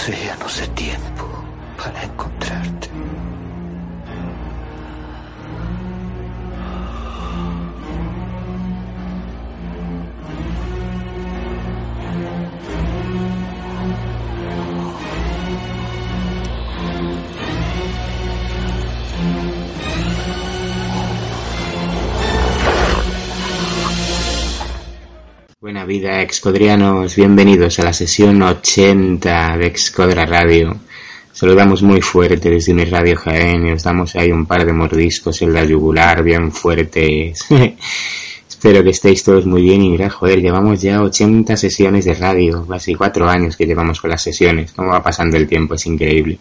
Océanos 0.00 0.58
de 0.58 0.66
tiempo 0.68 1.39
vida, 25.90 26.22
excodrianos, 26.22 27.16
bienvenidos 27.16 27.80
a 27.80 27.82
la 27.82 27.92
sesión 27.92 28.40
80 28.40 29.56
de 29.58 29.66
Excodra 29.66 30.24
Radio. 30.24 30.76
Saludamos 31.32 31.82
muy 31.82 32.00
fuerte 32.00 32.48
desde 32.48 32.72
mi 32.74 32.84
radio 32.84 33.16
Jaén 33.16 33.72
os 33.72 33.82
damos 33.82 34.14
ahí 34.14 34.30
un 34.30 34.46
par 34.46 34.64
de 34.64 34.72
mordiscos 34.72 35.42
en 35.42 35.52
la 35.52 35.64
yugular 35.64 36.22
bien 36.22 36.52
fuertes. 36.52 37.44
Espero 38.48 38.84
que 38.84 38.90
estéis 38.90 39.24
todos 39.24 39.46
muy 39.46 39.62
bien 39.62 39.82
y 39.82 39.90
mirad, 39.90 40.10
joder, 40.10 40.40
llevamos 40.40 40.80
ya 40.80 41.02
80 41.02 41.56
sesiones 41.56 42.04
de 42.04 42.14
radio, 42.14 42.64
casi 42.68 42.94
cuatro 42.94 43.28
años 43.28 43.56
que 43.56 43.66
llevamos 43.66 44.00
con 44.00 44.10
las 44.10 44.22
sesiones. 44.22 44.70
Cómo 44.70 44.90
va 44.90 45.02
pasando 45.02 45.36
el 45.36 45.48
tiempo, 45.48 45.74
es 45.74 45.86
increíble. 45.86 46.38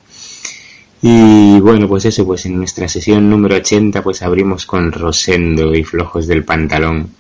Y 1.02 1.60
bueno, 1.60 1.88
pues 1.88 2.06
eso, 2.06 2.24
pues 2.24 2.46
en 2.46 2.56
nuestra 2.56 2.88
sesión 2.88 3.28
número 3.28 3.56
80 3.56 4.04
pues 4.04 4.22
abrimos 4.22 4.68
con 4.68 4.92
Rosendo 4.92 5.74
y 5.74 5.84
Flojos 5.84 6.28
del 6.28 6.46
Pantalón. 6.46 7.18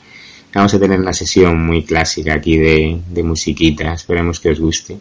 Vamos 0.54 0.74
a 0.74 0.80
tener 0.80 1.00
una 1.00 1.13
sesión 1.13 1.66
muy 1.66 1.84
clásica 1.84 2.34
aquí 2.34 2.57
de, 2.57 3.00
de 3.07 3.24
musiquita, 3.24 3.94
esperemos 3.94 4.40
que 4.40 4.50
os 4.50 4.60
guste. 4.60 4.98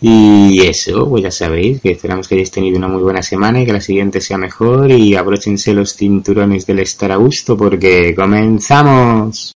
Y 0.00 0.60
eso, 0.60 1.08
pues 1.08 1.22
ya 1.22 1.30
sabéis, 1.30 1.80
que 1.80 1.92
esperamos 1.92 2.28
que 2.28 2.34
hayáis 2.34 2.50
tenido 2.50 2.76
una 2.76 2.88
muy 2.88 3.02
buena 3.02 3.22
semana 3.22 3.62
y 3.62 3.66
que 3.66 3.72
la 3.72 3.80
siguiente 3.80 4.20
sea 4.20 4.36
mejor 4.36 4.90
y 4.90 5.14
abróchense 5.14 5.72
los 5.72 5.96
cinturones 5.96 6.66
del 6.66 6.80
estar 6.80 7.10
a 7.10 7.16
gusto 7.16 7.56
porque 7.56 8.14
comenzamos. 8.14 9.54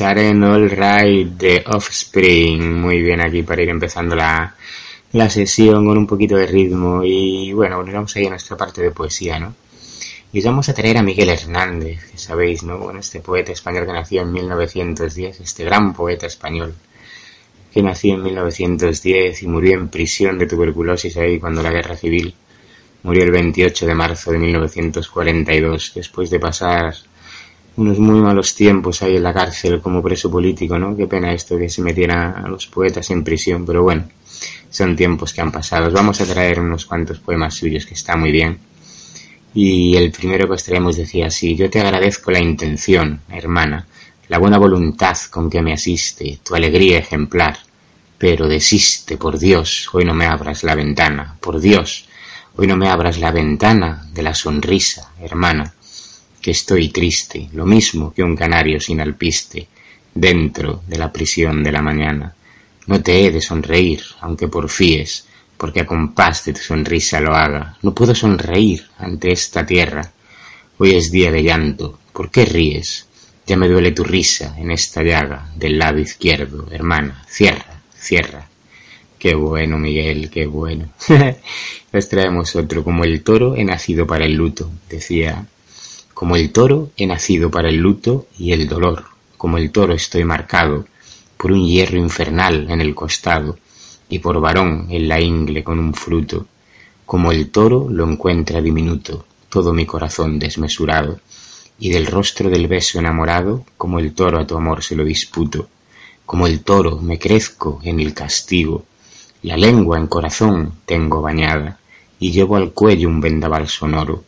Are 0.00 0.30
All 0.30 0.70
Right 0.70 1.28
de 1.28 1.64
Offspring. 1.66 2.80
Muy 2.80 3.02
bien 3.02 3.20
aquí 3.20 3.42
para 3.42 3.62
ir 3.62 3.68
empezando 3.68 4.16
la, 4.16 4.54
la 5.12 5.30
sesión 5.30 5.86
con 5.86 5.98
un 5.98 6.06
poquito 6.06 6.36
de 6.36 6.46
ritmo. 6.46 7.02
Y 7.04 7.52
bueno, 7.52 7.82
nos 7.82 7.94
vamos 7.94 8.16
a 8.16 8.20
nuestra 8.20 8.56
parte 8.56 8.82
de 8.82 8.90
poesía, 8.90 9.38
¿no? 9.38 9.54
Y 10.32 10.38
os 10.40 10.44
vamos 10.44 10.68
a 10.68 10.74
traer 10.74 10.98
a 10.98 11.02
Miguel 11.02 11.28
Hernández, 11.28 12.10
que 12.10 12.18
sabéis, 12.18 12.64
¿no? 12.64 12.78
Bueno, 12.78 12.98
este 12.98 13.20
poeta 13.20 13.52
español 13.52 13.86
que 13.86 13.92
nació 13.92 14.22
en 14.22 14.32
1910, 14.32 15.40
este 15.40 15.64
gran 15.64 15.92
poeta 15.92 16.26
español, 16.26 16.74
que 17.72 17.82
nació 17.82 18.14
en 18.14 18.22
1910 18.24 19.42
y 19.42 19.46
murió 19.46 19.74
en 19.74 19.88
prisión 19.88 20.38
de 20.38 20.46
tuberculosis 20.46 21.16
ahí 21.16 21.38
cuando 21.38 21.62
la 21.62 21.70
guerra 21.70 21.96
civil. 21.96 22.34
Murió 23.04 23.22
el 23.22 23.30
28 23.30 23.86
de 23.86 23.94
marzo 23.94 24.32
de 24.32 24.38
1942, 24.38 25.92
después 25.94 26.30
de 26.30 26.40
pasar 26.40 26.94
unos 27.76 27.98
muy 27.98 28.20
malos 28.20 28.54
tiempos 28.54 29.02
ahí 29.02 29.16
en 29.16 29.22
la 29.22 29.32
cárcel 29.32 29.80
como 29.80 30.02
preso 30.02 30.30
político, 30.30 30.78
¿no? 30.78 30.96
Qué 30.96 31.06
pena 31.06 31.32
esto 31.32 31.58
que 31.58 31.68
se 31.68 31.82
metiera 31.82 32.30
a 32.30 32.48
los 32.48 32.66
poetas 32.66 33.10
en 33.10 33.24
prisión, 33.24 33.66
pero 33.66 33.82
bueno, 33.82 34.08
son 34.70 34.94
tiempos 34.94 35.32
que 35.32 35.40
han 35.40 35.50
pasado. 35.50 35.88
Os 35.88 35.92
vamos 35.92 36.20
a 36.20 36.26
traer 36.26 36.60
unos 36.60 36.86
cuantos 36.86 37.18
poemas 37.18 37.54
suyos 37.54 37.86
que 37.86 37.94
está 37.94 38.16
muy 38.16 38.30
bien. 38.30 38.58
Y 39.54 39.96
el 39.96 40.10
primero 40.10 40.46
que 40.46 40.54
os 40.54 40.64
traemos 40.64 40.96
decía 40.96 41.26
así, 41.26 41.54
yo 41.54 41.70
te 41.70 41.80
agradezco 41.80 42.30
la 42.30 42.40
intención, 42.40 43.20
hermana, 43.28 43.86
la 44.28 44.38
buena 44.38 44.58
voluntad 44.58 45.16
con 45.30 45.48
que 45.48 45.62
me 45.62 45.72
asiste, 45.72 46.40
tu 46.42 46.54
alegría 46.54 46.98
ejemplar, 46.98 47.58
pero 48.18 48.48
desiste, 48.48 49.16
por 49.16 49.38
Dios, 49.38 49.88
hoy 49.92 50.04
no 50.04 50.14
me 50.14 50.26
abras 50.26 50.64
la 50.64 50.74
ventana, 50.74 51.36
por 51.40 51.60
Dios, 51.60 52.08
hoy 52.56 52.66
no 52.66 52.76
me 52.76 52.88
abras 52.88 53.18
la 53.18 53.30
ventana 53.30 54.08
de 54.12 54.22
la 54.22 54.34
sonrisa, 54.34 55.12
hermana, 55.20 55.72
que 56.44 56.50
estoy 56.50 56.90
triste, 56.90 57.48
lo 57.54 57.64
mismo 57.64 58.12
que 58.12 58.22
un 58.22 58.36
canario 58.36 58.78
sin 58.78 59.00
alpiste, 59.00 59.66
dentro 60.14 60.82
de 60.86 60.98
la 60.98 61.10
prisión 61.10 61.64
de 61.64 61.72
la 61.72 61.80
mañana. 61.80 62.34
No 62.86 63.00
te 63.02 63.24
he 63.24 63.30
de 63.30 63.40
sonreír, 63.40 64.02
aunque 64.20 64.48
porfíes, 64.48 65.26
porque 65.56 65.80
a 65.80 65.86
compás 65.86 66.44
de 66.44 66.52
tu 66.52 66.60
sonrisa 66.60 67.18
lo 67.18 67.34
haga. 67.34 67.78
No 67.80 67.94
puedo 67.94 68.14
sonreír 68.14 68.86
ante 68.98 69.32
esta 69.32 69.64
tierra. 69.64 70.12
Hoy 70.76 70.94
es 70.94 71.10
día 71.10 71.32
de 71.32 71.42
llanto. 71.42 71.98
¿Por 72.12 72.30
qué 72.30 72.44
ríes? 72.44 73.08
Ya 73.46 73.56
me 73.56 73.66
duele 73.66 73.92
tu 73.92 74.04
risa 74.04 74.54
en 74.58 74.70
esta 74.70 75.02
llaga 75.02 75.48
del 75.56 75.78
lado 75.78 75.98
izquierdo, 75.98 76.68
hermana. 76.70 77.24
Cierra, 77.26 77.80
cierra. 77.96 78.46
Qué 79.18 79.34
bueno, 79.34 79.78
Miguel, 79.78 80.28
qué 80.28 80.44
bueno. 80.44 80.90
Les 81.92 82.08
traemos 82.10 82.54
otro. 82.54 82.84
Como 82.84 83.02
el 83.04 83.22
toro 83.22 83.56
he 83.56 83.64
nacido 83.64 84.06
para 84.06 84.26
el 84.26 84.34
luto, 84.34 84.70
decía. 84.90 85.46
Como 86.14 86.36
el 86.36 86.52
toro 86.52 86.90
he 86.96 87.06
nacido 87.06 87.50
para 87.50 87.68
el 87.68 87.76
luto 87.76 88.26
y 88.38 88.52
el 88.52 88.66
dolor. 88.66 89.04
Como 89.36 89.58
el 89.58 89.70
toro 89.70 89.92
estoy 89.92 90.24
marcado 90.24 90.86
por 91.36 91.52
un 91.52 91.66
hierro 91.66 91.98
infernal 91.98 92.70
en 92.70 92.80
el 92.80 92.94
costado 92.94 93.58
y 94.08 94.20
por 94.20 94.40
varón 94.40 94.86
en 94.88 95.08
la 95.08 95.20
ingle 95.20 95.62
con 95.62 95.78
un 95.78 95.92
fruto. 95.92 96.46
Como 97.04 97.32
el 97.32 97.50
toro 97.50 97.88
lo 97.90 98.08
encuentra 98.08 98.62
diminuto 98.62 99.26
todo 99.50 99.72
mi 99.72 99.84
corazón 99.84 100.38
desmesurado 100.38 101.20
y 101.78 101.90
del 101.90 102.06
rostro 102.06 102.48
del 102.48 102.66
beso 102.66 102.98
enamorado 102.98 103.64
como 103.76 103.98
el 103.98 104.14
toro 104.14 104.38
a 104.38 104.46
tu 104.46 104.56
amor 104.56 104.82
se 104.82 104.96
lo 104.96 105.04
disputo. 105.04 105.68
Como 106.24 106.46
el 106.46 106.60
toro 106.62 106.96
me 107.02 107.18
crezco 107.18 107.80
en 107.84 108.00
el 108.00 108.14
castigo 108.14 108.86
la 109.44 109.58
lengua 109.58 109.98
en 109.98 110.06
corazón 110.06 110.72
tengo 110.86 111.20
bañada, 111.20 111.78
y 112.18 112.32
llevo 112.32 112.56
al 112.56 112.72
cuello 112.72 113.10
un 113.10 113.20
vendaval 113.20 113.68
sonoro. 113.68 114.24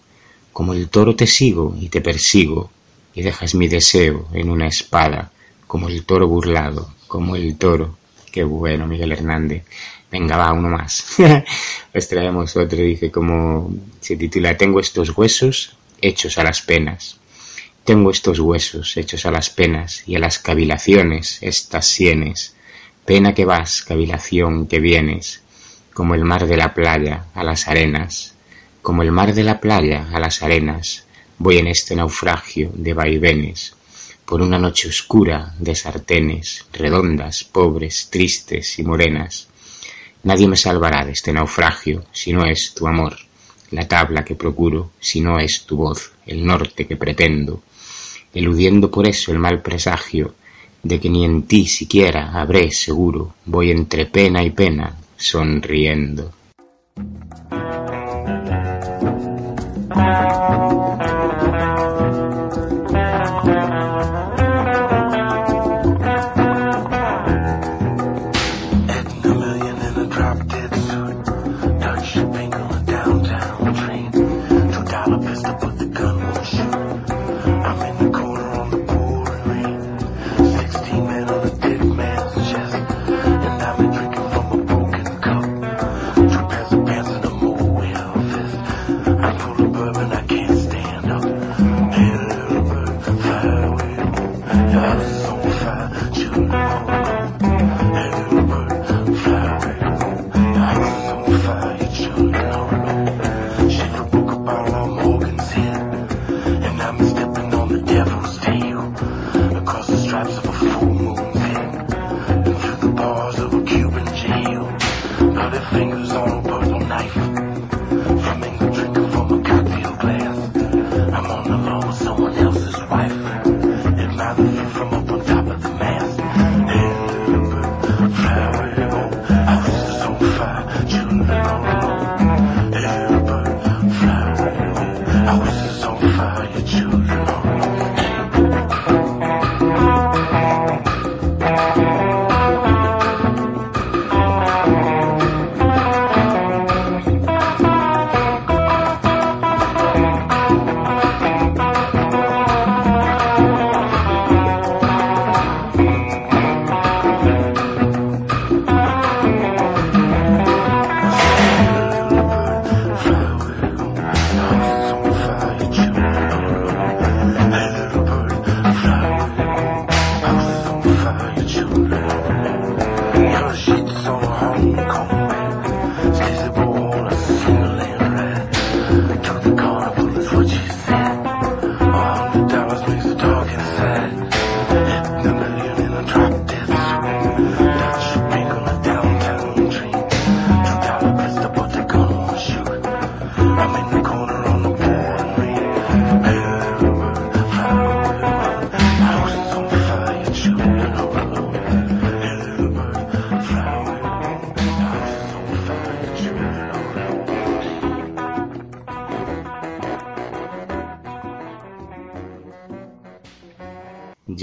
Como 0.57 0.73
el 0.73 0.89
toro 0.89 1.15
te 1.15 1.27
sigo 1.27 1.77
y 1.79 1.91
te 1.91 2.01
persigo, 2.01 2.71
y 3.13 3.21
dejas 3.21 3.55
mi 3.55 3.69
deseo 3.69 4.29
en 4.33 4.49
una 4.49 4.67
espada, 4.69 5.31
como 5.67 5.91
el 5.91 6.07
toro 6.07 6.27
burlado, 6.29 6.95
como 7.07 7.37
el 7.37 7.59
toro. 7.59 7.99
Qué 8.33 8.43
bueno, 8.43 8.87
Miguel 8.87 9.13
Hernández. 9.13 9.65
Venga, 10.11 10.39
va, 10.39 10.55
uno 10.55 10.71
más. 10.71 11.19
Les 11.93 12.09
traemos 12.09 12.57
otro, 12.57 12.79
dice 12.79 13.11
como 13.11 13.71
se 14.01 14.17
titula 14.17 14.57
Tengo 14.57 14.81
estos 14.81 15.15
huesos 15.15 15.77
hechos 16.01 16.39
a 16.39 16.45
las 16.45 16.63
penas. 16.63 17.19
Tengo 17.85 18.11
estos 18.11 18.41
huesos 18.41 18.97
hechos 18.97 19.27
a 19.27 19.31
las 19.31 19.51
penas 19.51 20.05
y 20.07 20.17
a 20.17 20.21
las 20.21 20.39
cavilaciones 20.39 21.37
estas 21.43 21.87
sienes 21.87 22.57
Pena 23.05 23.35
que 23.35 23.45
vas, 23.45 23.83
cavilación 23.83 24.67
que 24.69 24.81
vienes, 24.81 25.43
como 25.93 26.15
el 26.15 26.25
mar 26.25 26.47
de 26.47 26.57
la 26.57 26.73
playa 26.73 27.27
a 27.35 27.45
las 27.45 27.69
arenas, 27.69 28.36
como 28.87 29.03
el 29.03 29.11
mar 29.11 29.35
de 29.35 29.43
la 29.43 29.59
playa 29.59 30.07
a 30.13 30.21
las 30.21 30.45
arenas, 30.45 31.07
voy 31.39 31.59
en 31.59 31.67
este 31.67 31.97
naufragio 31.97 32.71
de 32.73 32.95
vaivenes, 32.95 33.75
por 34.25 34.41
una 34.41 34.61
noche 34.61 34.87
oscura 34.87 35.53
de 35.59 35.75
sartenes, 35.75 36.65
redondas, 36.73 37.43
pobres, 37.43 38.07
tristes 38.13 38.79
y 38.79 38.85
morenas. 38.85 39.49
Nadie 40.23 40.47
me 40.47 40.57
salvará 40.57 41.05
de 41.05 41.11
este 41.11 41.33
naufragio 41.33 42.05
si 42.13 42.33
no 42.33 42.45
es 42.47 42.75
tu 42.75 42.87
amor, 42.87 43.17
la 43.73 43.89
tabla 43.89 44.25
que 44.25 44.37
procuro, 44.37 44.93
si 45.01 45.21
no 45.21 45.41
es 45.41 45.65
tu 45.67 45.79
voz, 45.79 46.13
el 46.25 46.47
norte 46.47 46.87
que 46.87 46.95
pretendo, 46.95 47.65
eludiendo 48.33 48.89
por 48.89 49.09
eso 49.09 49.33
el 49.33 49.41
mal 49.41 49.63
presagio 49.63 50.37
de 50.85 51.01
que 51.01 51.11
ni 51.11 51.25
en 51.25 51.43
ti 51.49 51.67
siquiera 51.67 52.31
habré 52.41 52.71
seguro, 52.71 53.35
voy 53.47 53.73
entre 53.73 54.07
pena 54.07 54.45
y 54.45 54.51
pena, 54.51 54.97
sonriendo. 55.17 56.33
Thank 60.07 60.41
you. 60.41 60.46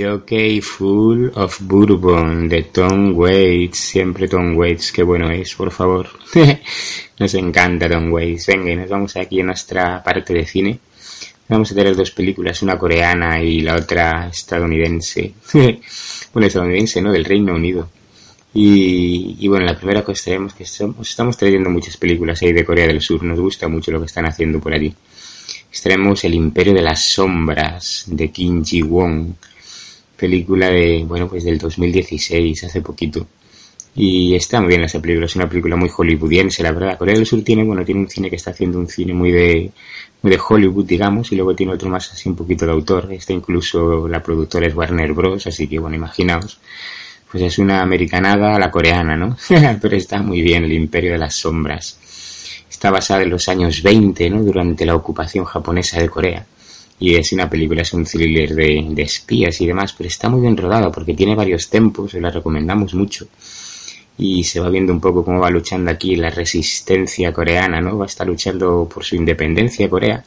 Jockey 0.04 0.60
Full 0.60 1.32
of 1.36 1.62
Bourbon 1.62 2.50
de 2.50 2.64
Tom 2.64 3.16
Waits. 3.16 3.78
Siempre 3.78 4.28
Tom 4.28 4.58
Waits, 4.58 4.92
qué 4.92 5.02
bueno 5.02 5.32
es, 5.32 5.56
por 5.56 5.72
favor. 5.72 6.10
nos 7.20 7.34
encanta 7.36 7.90
Tom 7.90 8.12
Waits. 8.12 8.48
Venga, 8.48 8.76
nos 8.76 8.90
vamos 8.90 9.16
aquí 9.16 9.40
a 9.40 9.46
nuestra 9.46 10.04
parte 10.04 10.34
de 10.34 10.46
cine. 10.46 10.80
Vamos 11.48 11.72
a 11.72 11.76
tener 11.76 11.96
dos 11.96 12.12
películas, 12.12 12.62
una 12.64 12.78
coreana 12.78 13.42
y 13.42 13.62
la 13.62 13.78
otra 13.78 14.28
estadounidense. 14.28 15.34
bueno, 15.54 16.48
estadounidense, 16.48 17.02
¿no? 17.02 17.12
Del 17.12 17.24
Reino 17.24 17.56
Unido. 17.56 17.90
Y, 18.56 19.48
bueno, 19.48 19.66
la 19.66 19.78
primera 19.78 20.04
cosa 20.04 20.26
tenemos 20.26 20.54
que 20.54 20.64
estamos, 20.64 21.10
estamos 21.10 21.38
trayendo 21.38 21.70
muchas 21.70 21.96
películas 21.98 22.42
ahí 22.42 22.52
de 22.52 22.66
Corea 22.66 22.88
del 22.88 23.02
Sur. 23.02 23.24
Nos 23.24 23.40
gusta 23.40 23.70
mucho 23.70 23.92
lo 23.92 24.00
que 24.00 24.08
están 24.08 24.26
haciendo 24.26 24.60
por 24.60 24.74
allí. 24.74 24.94
Estaremos 25.72 26.24
El 26.26 26.36
Imperio 26.36 26.74
de 26.74 26.82
las 26.82 27.10
Sombras 27.10 28.04
de 28.08 28.30
Kim 28.32 28.64
Ji-won 28.64 29.36
película 30.24 30.70
de, 30.70 31.04
bueno, 31.06 31.28
pues 31.28 31.44
del 31.44 31.58
2016, 31.58 32.64
hace 32.64 32.80
poquito. 32.80 33.28
Y 33.94 34.34
está 34.36 34.62
muy 34.62 34.70
bien 34.70 34.84
esa 34.84 35.02
película, 35.02 35.26
es 35.26 35.36
una 35.36 35.50
película 35.50 35.76
muy 35.76 35.90
hollywoodiense, 35.90 36.64
la 36.64 36.72
verdad. 36.72 36.98
Corea 36.98 37.14
del 37.16 37.26
Sur 37.26 37.44
tiene, 37.44 37.66
bueno, 37.66 37.84
tiene 37.84 38.00
un 38.00 38.10
cine 38.10 38.30
que 38.30 38.38
está 38.38 38.52
haciendo 38.52 38.80
un 38.80 38.88
cine 38.88 39.14
muy 39.14 39.34
de, 39.34 39.70
muy 40.22 40.32
de 40.32 40.40
Hollywood, 40.48 40.86
digamos, 40.86 41.30
y 41.34 41.36
luego 41.36 41.54
tiene 41.54 41.74
otro 41.74 41.90
más 41.90 42.10
así 42.14 42.30
un 42.30 42.38
poquito 42.38 42.66
de 42.66 42.72
autor. 42.72 43.12
Está 43.12 43.34
incluso 43.34 44.08
la 44.08 44.24
productora 44.24 44.66
es 44.66 44.74
Warner 44.74 45.12
Bros, 45.12 45.46
así 45.46 45.68
que 45.68 45.78
bueno, 45.78 45.98
imaginaos. 45.98 46.58
Pues 47.30 47.44
es 47.44 47.58
una 47.58 47.82
americanada 47.82 48.56
a 48.56 48.60
la 48.60 48.72
coreana, 48.72 49.18
¿no? 49.18 49.36
Pero 49.82 49.98
está 49.98 50.22
muy 50.22 50.42
bien, 50.42 50.64
El 50.64 50.72
Imperio 50.72 51.12
de 51.12 51.18
las 51.18 51.36
Sombras. 51.36 52.00
Está 52.70 52.92
basada 52.92 53.24
en 53.24 53.30
los 53.30 53.50
años 53.50 53.84
20, 53.84 54.30
¿no? 54.30 54.42
Durante 54.42 54.86
la 54.86 54.96
ocupación 54.96 55.44
japonesa 55.44 56.00
de 56.00 56.08
Corea. 56.08 56.46
Y 57.00 57.16
es 57.16 57.34
una 57.34 57.50
película, 57.50 57.82
es 57.82 57.94
un 57.94 58.06
thriller 58.06 58.54
de, 58.54 58.94
espías 59.02 59.60
y 59.62 59.68
demás, 59.68 59.94
pero 59.94 60.08
está 60.08 60.30
muy 60.30 60.42
bien 60.42 60.56
rodada 60.56 60.92
porque 60.92 61.14
tiene 61.14 61.36
varios 61.36 61.70
tempos, 61.70 62.14
la 62.14 62.30
recomendamos 62.30 62.94
mucho 62.94 63.28
y 64.18 64.44
se 64.44 64.60
va 64.60 64.70
viendo 64.70 64.94
un 64.94 65.02
poco 65.02 65.26
cómo 65.26 65.40
va 65.40 65.50
luchando 65.50 65.90
aquí 65.92 66.16
la 66.16 66.30
resistencia 66.30 67.34
coreana, 67.34 67.82
¿no? 67.82 67.98
Va 67.98 68.06
a 68.06 68.08
estar 68.08 68.28
luchando 68.28 68.88
por 68.88 69.04
su 69.04 69.16
independencia 69.16 69.90
Corea 69.90 70.24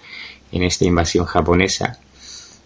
en 0.50 0.62
esta 0.64 0.85
invasión 0.85 1.25
japonesa. 1.25 1.99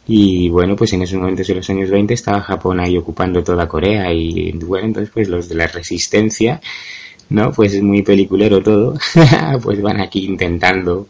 Y 0.07 0.49
bueno, 0.49 0.75
pues 0.77 0.93
en 0.93 1.03
esos 1.03 1.19
momentos 1.19 1.47
de 1.47 1.55
los 1.55 1.71
años 1.71 1.91
20 1.91 2.15
estaba 2.15 2.41
Japón 2.41 2.81
ahí 2.81 2.97
ocupando 2.97 3.45
toda 3.45 3.69
Corea 3.69 4.13
y 4.13 4.51
bueno, 4.53 4.87
entonces 4.87 5.13
pues 5.13 5.29
los 5.29 5.49
de 5.49 5.55
la 5.55 5.67
resistencia, 5.67 6.61
¿no? 7.29 7.53
Pues 7.53 7.75
es 7.75 7.83
muy 7.83 8.03
peliculero 8.03 8.63
todo, 8.63 8.99
pues 9.63 9.81
van 9.81 10.01
aquí 10.01 10.25
intentando 10.25 11.09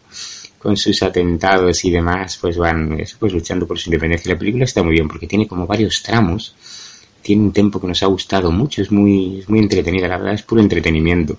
con 0.61 0.77
sus 0.77 1.01
atentados 1.01 1.83
y 1.85 1.91
demás, 1.91 2.37
pues 2.39 2.57
van 2.57 2.97
pues 3.19 3.33
luchando 3.33 3.65
por 3.67 3.79
su 3.79 3.89
independencia. 3.89 4.33
La 4.33 4.39
película 4.39 4.65
está 4.65 4.83
muy 4.83 4.93
bien 4.93 5.07
porque 5.07 5.27
tiene 5.27 5.47
como 5.47 5.65
varios 5.65 6.01
tramos 6.03 6.55
tiene 7.21 7.43
un 7.43 7.53
tempo 7.53 7.79
que 7.79 7.87
nos 7.87 8.01
ha 8.03 8.07
gustado 8.07 8.51
mucho, 8.51 8.81
es 8.81 8.91
muy, 8.91 9.39
es 9.39 9.49
muy 9.49 9.59
entretenida, 9.59 10.07
la 10.07 10.17
verdad 10.17 10.33
es 10.33 10.43
puro 10.43 10.61
entretenimiento. 10.61 11.37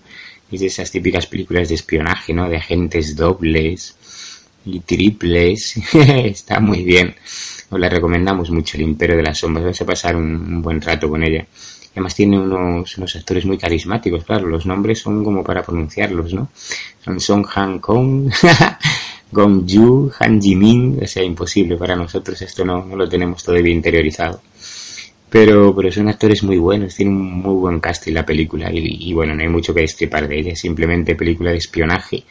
Es 0.50 0.60
de 0.60 0.66
esas 0.66 0.90
típicas 0.90 1.26
películas 1.26 1.68
de 1.68 1.76
espionaje, 1.76 2.34
¿no? 2.34 2.48
De 2.48 2.56
agentes 2.56 3.16
dobles 3.16 3.96
y 4.66 4.80
triples. 4.80 5.76
Está 5.94 6.60
muy 6.60 6.84
bien. 6.84 7.14
Os 7.70 7.80
la 7.80 7.88
recomendamos 7.88 8.50
mucho, 8.50 8.76
El 8.76 8.82
Imperio 8.82 9.16
de 9.16 9.22
las 9.22 9.38
Sombras. 9.38 9.64
Vais 9.64 9.80
a 9.80 9.86
pasar 9.86 10.14
un, 10.14 10.60
buen 10.60 10.80
rato 10.80 11.08
con 11.08 11.22
ella. 11.22 11.46
Además 11.92 12.14
tiene 12.14 12.38
unos, 12.38 12.96
unos 12.98 13.16
actores 13.16 13.44
muy 13.44 13.58
carismáticos, 13.58 14.24
claro, 14.24 14.46
los 14.46 14.64
nombres 14.64 14.98
son 14.98 15.22
como 15.22 15.44
para 15.44 15.62
pronunciarlos, 15.62 16.32
¿no? 16.32 16.48
Son 17.04 17.20
Song 17.20 17.46
Han 17.54 17.80
Kong, 17.80 18.32
Gong 19.32 19.64
Yu, 19.66 20.12
Han 20.20 20.40
Jimin, 20.42 20.98
o 21.02 21.06
sea, 21.06 21.24
imposible 21.24 21.76
para 21.78 21.96
nosotros, 21.96 22.40
esto 22.42 22.66
no, 22.66 22.84
no 22.84 22.96
lo 22.96 23.08
tenemos 23.08 23.42
todavía 23.42 23.72
interiorizado. 23.72 24.42
Pero, 25.30 25.74
pero 25.74 25.90
son 25.90 26.08
actores 26.08 26.42
muy 26.42 26.58
buenos, 26.58 26.94
tienen 26.94 27.14
un 27.16 27.40
muy 27.40 27.54
buen 27.54 27.80
casting 27.80 28.12
la 28.12 28.26
película 28.26 28.70
y, 28.70 29.10
bueno, 29.14 29.34
no 29.34 29.40
hay 29.40 29.48
mucho 29.48 29.72
que 29.72 29.80
destripar 29.80 30.28
de 30.28 30.38
ella, 30.38 30.54
simplemente 30.54 31.14
película 31.14 31.50
de 31.50 31.56
espionaje, 31.56 32.24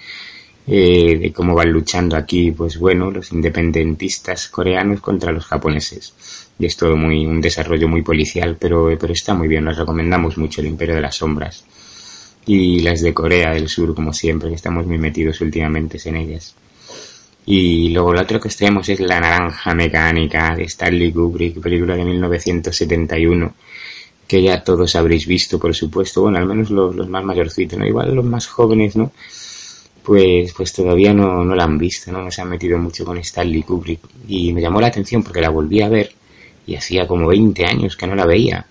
eh, 0.67 1.17
de 1.17 1.33
cómo 1.33 1.55
van 1.55 1.71
luchando 1.71 2.15
aquí, 2.15 2.51
pues 2.51 2.77
bueno, 2.77 3.09
los 3.09 3.31
independentistas 3.31 4.49
coreanos 4.49 5.01
contra 5.01 5.31
los 5.31 5.45
japoneses. 5.45 6.13
Y 6.59 6.67
es 6.67 6.77
todo 6.77 6.95
muy, 6.95 7.25
un 7.25 7.41
desarrollo 7.41 7.87
muy 7.87 8.03
policial, 8.03 8.57
pero, 8.59 8.95
pero 8.99 9.13
está 9.13 9.33
muy 9.33 9.47
bien, 9.47 9.65
nos 9.65 9.77
recomendamos 9.77 10.37
mucho 10.37 10.61
El 10.61 10.67
Imperio 10.67 10.93
de 10.93 11.01
las 11.01 11.15
Sombras. 11.15 11.65
Y 12.45 12.81
las 12.81 13.01
de 13.01 13.11
Corea 13.15 13.53
del 13.53 13.67
Sur, 13.67 13.95
como 13.95 14.13
siempre, 14.13 14.49
que 14.49 14.55
estamos 14.55 14.85
muy 14.85 14.99
metidos 14.99 15.41
últimamente 15.41 15.97
en 16.05 16.17
ellas. 16.17 16.55
Y 17.45 17.89
luego 17.89 18.13
lo 18.13 18.21
otro 18.21 18.39
que 18.39 18.49
tenemos 18.49 18.87
es 18.89 18.99
La 18.99 19.19
Naranja 19.19 19.73
Mecánica 19.73 20.55
de 20.55 20.63
Stanley 20.63 21.11
Kubrick, 21.11 21.59
película 21.59 21.95
de 21.95 22.05
1971, 22.05 23.55
que 24.27 24.43
ya 24.43 24.63
todos 24.63 24.95
habréis 24.95 25.25
visto, 25.25 25.59
por 25.59 25.73
supuesto, 25.73 26.21
bueno, 26.21 26.37
al 26.37 26.45
menos 26.45 26.69
los, 26.69 26.95
más 27.09 27.23
mayorcitos, 27.23 27.79
¿no? 27.79 27.85
Igual 27.85 28.13
los 28.15 28.25
más 28.25 28.47
jóvenes, 28.47 28.95
¿no? 28.95 29.11
Pues, 30.03 30.53
pues 30.53 30.73
todavía 30.73 31.13
no, 31.13 31.43
no 31.43 31.55
la 31.55 31.63
han 31.63 31.77
visto, 31.77 32.11
¿no? 32.11 32.21
No 32.21 32.31
se 32.31 32.41
han 32.41 32.49
metido 32.49 32.77
mucho 32.77 33.05
con 33.05 33.17
Stanley 33.17 33.63
Kubrick. 33.63 33.99
Y 34.27 34.53
me 34.53 34.61
llamó 34.61 34.79
la 34.79 34.87
atención 34.87 35.23
porque 35.23 35.41
la 35.41 35.49
volví 35.49 35.81
a 35.81 35.89
ver 35.89 36.11
y 36.67 36.75
hacía 36.75 37.07
como 37.07 37.27
20 37.27 37.65
años 37.65 37.97
que 37.97 38.07
no 38.07 38.15
la 38.15 38.25
veía. 38.25 38.65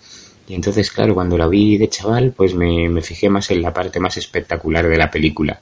Y 0.49 0.55
entonces, 0.55 0.91
claro, 0.91 1.15
cuando 1.15 1.37
la 1.37 1.47
vi 1.49 1.77
de 1.77 1.89
chaval, 1.89 2.33
pues 2.37 2.55
me, 2.55 2.89
me 2.89 3.03
fijé 3.03 3.29
más 3.29 3.51
en 3.51 3.63
la 3.63 3.73
parte 3.73 4.01
más 4.01 4.17
espectacular 4.17 4.89
de 4.89 4.97
la 4.97 5.11
película 5.11 5.61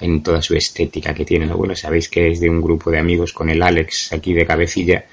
en 0.00 0.22
toda 0.22 0.42
su 0.42 0.54
estética 0.54 1.14
que 1.14 1.24
tiene. 1.24 1.46
Lo 1.46 1.56
bueno, 1.56 1.76
sabéis 1.76 2.08
que 2.08 2.28
es 2.28 2.40
de 2.40 2.48
un 2.48 2.60
grupo 2.60 2.90
de 2.90 2.98
amigos 2.98 3.32
con 3.32 3.50
el 3.50 3.62
Alex 3.62 4.12
aquí 4.12 4.32
de 4.32 4.46
cabecilla, 4.46 5.04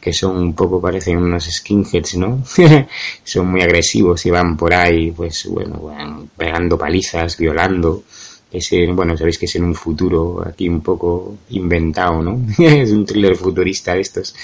que 0.00 0.12
son 0.12 0.36
un 0.36 0.54
poco, 0.54 0.80
parecen 0.80 1.18
unos 1.18 1.44
skinheads, 1.44 2.16
¿no? 2.16 2.42
son 3.24 3.46
muy 3.50 3.62
agresivos 3.62 4.24
y 4.26 4.30
van 4.30 4.56
por 4.56 4.74
ahí, 4.74 5.12
pues 5.12 5.46
bueno, 5.46 6.28
pegando 6.36 6.76
palizas, 6.76 7.36
violando. 7.36 8.02
Ese, 8.50 8.86
bueno, 8.92 9.16
sabéis 9.16 9.38
que 9.38 9.46
es 9.46 9.56
en 9.56 9.64
un 9.64 9.74
futuro 9.74 10.42
aquí 10.46 10.68
un 10.68 10.82
poco 10.82 11.38
inventado, 11.50 12.22
¿no? 12.22 12.40
es 12.58 12.90
un 12.90 13.06
thriller 13.06 13.36
futurista 13.36 13.94
de 13.94 14.00
estos. 14.00 14.34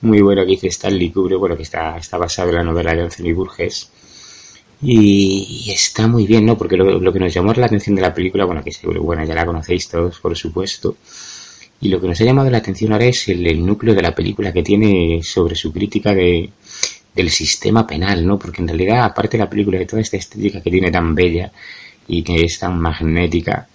Muy 0.00 0.20
bueno 0.20 0.42
que 0.42 0.52
dice 0.52 0.68
Stanley 0.68 1.10
Kubrick, 1.10 1.38
bueno, 1.38 1.56
que 1.56 1.62
está, 1.62 1.96
está 1.96 2.18
basado 2.18 2.50
en 2.50 2.56
la 2.56 2.64
novela 2.64 2.94
de 2.94 3.02
Anthony 3.02 3.32
Burgess 3.32 3.90
y, 4.82 5.70
está 5.72 6.06
muy 6.06 6.26
bien, 6.26 6.44
¿no? 6.44 6.56
Porque 6.58 6.76
lo, 6.76 7.12
que 7.12 7.18
nos 7.18 7.32
llamó 7.32 7.52
la 7.54 7.66
atención 7.66 7.96
de 7.96 8.02
la 8.02 8.12
película, 8.14 8.44
bueno, 8.44 8.62
que 8.62 8.72
seguro, 8.72 9.02
bueno, 9.02 9.24
ya 9.24 9.34
la 9.34 9.46
conocéis 9.46 9.88
todos, 9.88 10.18
por 10.20 10.36
supuesto. 10.36 10.96
Y 11.80 11.88
lo 11.88 12.00
que 12.00 12.08
nos 12.08 12.20
ha 12.20 12.24
llamado 12.24 12.50
la 12.50 12.58
atención 12.58 12.92
ahora 12.92 13.06
es 13.06 13.28
el, 13.28 13.64
núcleo 13.64 13.94
de 13.94 14.02
la 14.02 14.14
película 14.14 14.52
que 14.52 14.62
tiene 14.62 15.20
sobre 15.22 15.54
su 15.54 15.72
crítica 15.72 16.14
de, 16.14 16.50
del 17.14 17.30
sistema 17.30 17.86
penal, 17.86 18.26
¿no? 18.26 18.38
Porque 18.38 18.62
en 18.62 18.68
realidad, 18.68 19.04
aparte 19.04 19.36
de 19.36 19.44
la 19.44 19.50
película, 19.50 19.78
de 19.78 19.86
toda 19.86 20.02
esta 20.02 20.16
estética 20.16 20.62
que 20.62 20.70
tiene 20.70 20.90
tan 20.90 21.14
bella 21.14 21.52
y 22.08 22.22
que 22.22 22.42
es 22.44 22.58
tan 22.58 22.78
magnética, 22.78 23.68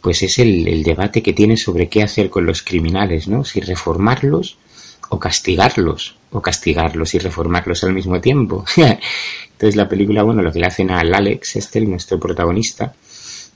pues 0.00 0.22
es 0.22 0.38
el 0.38 0.82
debate 0.82 1.22
que 1.22 1.32
tiene 1.32 1.56
sobre 1.56 1.88
qué 1.88 2.02
hacer 2.02 2.28
con 2.30 2.44
los 2.46 2.62
criminales, 2.62 3.28
¿no? 3.28 3.44
Si 3.44 3.60
reformarlos 3.60 4.58
o 5.08 5.18
castigarlos, 5.18 6.16
o 6.32 6.40
castigarlos 6.40 7.14
y 7.14 7.18
reformarlos 7.18 7.84
al 7.84 7.92
mismo 7.92 8.20
tiempo. 8.20 8.64
Entonces 9.64 9.82
la 9.82 9.88
película, 9.88 10.22
bueno, 10.22 10.42
lo 10.42 10.52
que 10.52 10.58
le 10.58 10.66
hacen 10.66 10.90
al 10.90 11.14
Alex, 11.14 11.56
este, 11.56 11.80
nuestro 11.80 12.20
protagonista, 12.20 12.94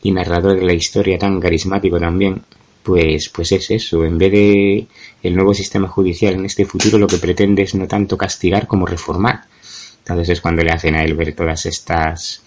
y 0.03 0.11
narrador 0.11 0.59
de 0.59 0.64
la 0.64 0.73
historia 0.73 1.18
tan 1.18 1.38
carismático 1.38 2.01
también, 2.01 2.40
pues, 2.83 3.29
pues 3.29 3.53
es 3.53 3.71
eso, 3.71 4.07
en 4.07 4.16
vez 4.16 4.33
de 4.33 4.87
el 5.23 5.37
nuevo 5.37 5.53
sistema 5.53 5.87
judicial 5.87 6.33
en 6.33 6.47
este 6.47 6.64
futuro 6.64 6.97
lo 6.97 7.07
que 7.07 7.18
pretende 7.18 7.61
es 7.61 7.75
no 7.75 7.87
tanto 7.87 8.16
castigar 8.16 8.66
como 8.66 8.87
reformar. 8.87 9.42
Entonces 9.99 10.31
es 10.31 10.40
cuando 10.40 10.62
le 10.62 10.71
hacen 10.71 10.94
a 10.94 11.05
él 11.05 11.12
ver 11.12 11.35
todas 11.35 11.66
estas 11.66 12.40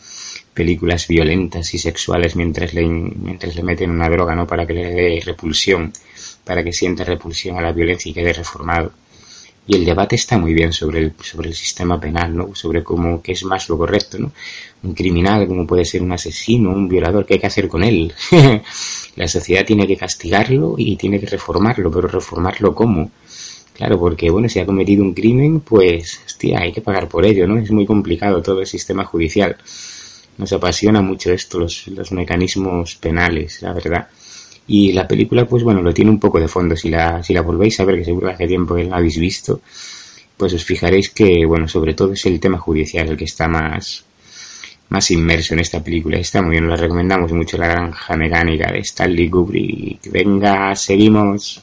películas 0.55 1.07
violentas 1.07 1.71
y 1.75 1.77
sexuales 1.77 2.35
mientras 2.35 2.73
le, 2.73 2.87
mientras 2.87 3.55
le 3.55 3.61
meten 3.61 3.91
una 3.91 4.09
droga, 4.09 4.33
¿no? 4.33 4.47
Para 4.47 4.65
que 4.65 4.73
le 4.73 4.91
dé 4.91 5.21
repulsión 5.23 5.93
para 6.43 6.63
que 6.63 6.73
sienta 6.73 7.03
repulsión 7.03 7.59
a 7.59 7.61
la 7.61 7.73
violencia 7.73 8.09
y 8.09 8.13
quede 8.15 8.33
reformado. 8.33 8.91
Y 9.67 9.75
el 9.75 9.85
debate 9.85 10.15
está 10.15 10.37
muy 10.37 10.53
bien 10.53 10.73
sobre 10.73 10.99
el, 10.99 11.13
sobre 11.21 11.49
el 11.49 11.55
sistema 11.55 11.99
penal, 11.99 12.35
¿no? 12.35 12.55
Sobre 12.55 12.83
cómo, 12.83 13.21
qué 13.21 13.33
es 13.33 13.43
más 13.43 13.69
lo 13.69 13.77
correcto, 13.77 14.17
¿no? 14.17 14.31
Un 14.83 14.93
criminal, 14.93 15.47
como 15.47 15.67
puede 15.67 15.85
ser 15.85 16.01
un 16.01 16.11
asesino, 16.11 16.71
un 16.71 16.89
violador, 16.89 17.25
¿qué 17.25 17.35
hay 17.35 17.39
que 17.39 17.47
hacer 17.47 17.67
con 17.67 17.83
él? 17.83 18.11
la 19.15 19.27
sociedad 19.27 19.63
tiene 19.63 19.85
que 19.85 19.97
castigarlo 19.97 20.75
y 20.77 20.95
tiene 20.95 21.19
que 21.19 21.27
reformarlo, 21.27 21.91
pero 21.91 22.07
reformarlo 22.07 22.73
cómo? 22.73 23.11
Claro, 23.73 23.99
porque 23.99 24.29
bueno, 24.29 24.49
si 24.49 24.59
ha 24.59 24.65
cometido 24.65 25.03
un 25.03 25.13
crimen, 25.13 25.61
pues, 25.61 26.21
hostia, 26.25 26.59
hay 26.59 26.71
que 26.71 26.81
pagar 26.81 27.07
por 27.07 27.25
ello, 27.25 27.47
¿no? 27.47 27.57
Es 27.57 27.71
muy 27.71 27.85
complicado 27.85 28.41
todo 28.41 28.61
el 28.61 28.67
sistema 28.67 29.05
judicial. 29.05 29.57
Nos 30.37 30.51
apasiona 30.53 31.01
mucho 31.01 31.31
esto, 31.31 31.59
los, 31.59 31.87
los 31.87 32.11
mecanismos 32.11 32.95
penales, 32.95 33.61
la 33.61 33.73
verdad. 33.73 34.07
Y 34.73 34.93
la 34.93 35.05
película, 35.05 35.45
pues 35.45 35.63
bueno, 35.63 35.81
lo 35.81 35.93
tiene 35.93 36.11
un 36.11 36.19
poco 36.19 36.39
de 36.39 36.47
fondo. 36.47 36.77
Si 36.77 36.89
la, 36.89 37.21
si 37.21 37.33
la 37.33 37.41
volvéis 37.41 37.77
a 37.81 37.83
ver, 37.83 37.97
que 37.97 38.05
seguro 38.05 38.29
hace 38.29 38.47
tiempo 38.47 38.73
que 38.73 38.85
la 38.85 38.95
habéis 38.95 39.17
visto, 39.19 39.59
pues 40.37 40.53
os 40.53 40.63
fijaréis 40.63 41.09
que, 41.09 41.45
bueno, 41.45 41.67
sobre 41.67 41.93
todo 41.93 42.13
es 42.13 42.25
el 42.25 42.39
tema 42.39 42.57
judicial 42.57 43.09
el 43.09 43.17
que 43.17 43.25
está 43.25 43.49
más, 43.49 44.05
más 44.87 45.11
inmerso 45.11 45.55
en 45.55 45.59
esta 45.59 45.83
película. 45.83 46.19
Está 46.19 46.41
muy 46.41 46.51
bien, 46.51 46.69
la 46.69 46.77
recomendamos 46.77 47.33
mucho, 47.33 47.57
La 47.57 47.67
Granja 47.67 48.15
Mecánica 48.15 48.71
de 48.71 48.79
Stanley 48.79 49.29
Kubrick. 49.29 50.09
Venga, 50.09 50.73
seguimos. 50.73 51.61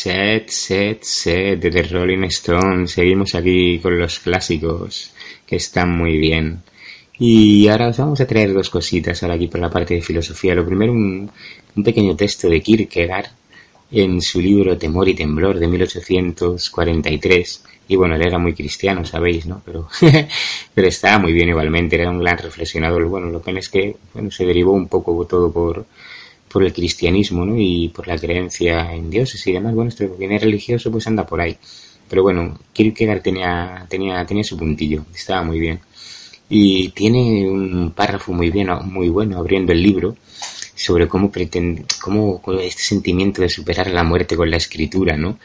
Set, 0.00 0.48
set, 0.48 1.04
set 1.04 1.60
de 1.60 1.70
The 1.70 1.82
Rolling 1.82 2.24
Stones. 2.24 2.92
Seguimos 2.92 3.34
aquí 3.34 3.78
con 3.80 3.98
los 3.98 4.18
clásicos 4.20 5.12
que 5.46 5.56
están 5.56 5.90
muy 5.90 6.16
bien. 6.16 6.62
Y 7.18 7.68
ahora 7.68 7.88
os 7.88 7.98
vamos 7.98 8.18
a 8.18 8.26
traer 8.26 8.54
dos 8.54 8.70
cositas 8.70 9.22
ahora 9.22 9.34
aquí 9.34 9.48
por 9.48 9.60
la 9.60 9.68
parte 9.68 9.92
de 9.92 10.00
filosofía. 10.00 10.54
Lo 10.54 10.64
primero, 10.64 10.92
un, 10.92 11.30
un 11.76 11.84
pequeño 11.84 12.16
texto 12.16 12.48
de 12.48 12.62
Kierkegaard 12.62 13.26
en 13.90 14.22
su 14.22 14.40
libro 14.40 14.78
Temor 14.78 15.06
y 15.06 15.14
Temblor 15.14 15.58
de 15.58 15.68
1843. 15.68 17.64
Y 17.88 17.96
bueno, 17.96 18.16
él 18.16 18.22
era 18.22 18.38
muy 18.38 18.54
cristiano, 18.54 19.04
sabéis, 19.04 19.44
¿no? 19.44 19.60
Pero, 19.66 19.86
pero 20.74 20.88
estaba 20.88 21.18
muy 21.18 21.34
bien 21.34 21.50
igualmente, 21.50 21.96
era 21.96 22.08
un 22.08 22.20
gran 22.20 22.38
reflexionador. 22.38 23.04
Bueno, 23.04 23.26
lo 23.26 23.42
que 23.42 23.50
es 23.50 23.68
que 23.68 23.96
bueno, 24.14 24.30
se 24.30 24.46
derivó 24.46 24.72
un 24.72 24.88
poco 24.88 25.26
todo 25.26 25.52
por, 25.52 25.84
por 26.50 26.64
el 26.64 26.72
cristianismo, 26.72 27.46
¿no? 27.46 27.54
Y 27.56 27.88
por 27.88 28.08
la 28.08 28.18
creencia 28.18 28.92
en 28.92 29.08
dioses 29.10 29.46
y 29.46 29.52
demás. 29.52 29.74
Bueno, 29.74 29.88
esto 29.88 30.16
que 30.16 30.34
es 30.34 30.42
religioso, 30.42 30.90
pues 30.90 31.06
anda 31.06 31.24
por 31.24 31.40
ahí. 31.40 31.56
Pero 32.08 32.22
bueno, 32.22 32.58
Kierkegaard 32.72 33.22
tenía, 33.22 33.86
tenía, 33.88 34.26
tenía 34.26 34.42
su 34.42 34.56
puntillo, 34.56 35.04
estaba 35.14 35.42
muy 35.44 35.60
bien. 35.60 35.80
Y 36.48 36.88
tiene 36.88 37.48
un 37.48 37.92
párrafo 37.92 38.32
muy 38.32 38.50
bien, 38.50 38.68
muy 38.86 39.08
bueno 39.08 39.38
abriendo 39.38 39.72
el 39.72 39.80
libro 39.80 40.16
sobre 40.74 41.06
cómo 41.06 41.30
pretende, 41.30 41.84
cómo 42.02 42.42
este 42.60 42.82
sentimiento 42.82 43.42
de 43.42 43.48
superar 43.48 43.88
la 43.90 44.02
muerte 44.02 44.36
con 44.36 44.50
la 44.50 44.56
escritura, 44.56 45.16
¿no? 45.16 45.38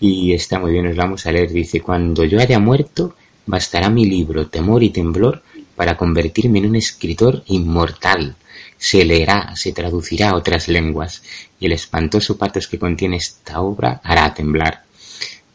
Y 0.00 0.32
está 0.32 0.58
muy 0.58 0.72
bien, 0.72 0.86
nos 0.86 0.96
vamos 0.96 1.26
a 1.26 1.32
leer. 1.32 1.50
Dice, 1.50 1.82
cuando 1.82 2.24
yo 2.24 2.40
haya 2.40 2.58
muerto, 2.58 3.14
bastará 3.44 3.90
mi 3.90 4.06
libro 4.06 4.46
Temor 4.46 4.82
y 4.82 4.90
Temblor 4.90 5.42
para 5.76 5.96
convertirme 5.96 6.60
en 6.60 6.66
un 6.66 6.76
escritor 6.76 7.42
inmortal. 7.48 8.36
Se 8.78 9.04
leerá, 9.04 9.54
se 9.56 9.72
traducirá 9.72 10.30
a 10.30 10.36
otras 10.36 10.68
lenguas, 10.68 11.22
y 11.58 11.66
el 11.66 11.72
espantoso 11.72 12.38
patos 12.38 12.68
que 12.68 12.78
contiene 12.78 13.16
esta 13.16 13.60
obra 13.60 14.00
hará 14.04 14.32
temblar. 14.32 14.84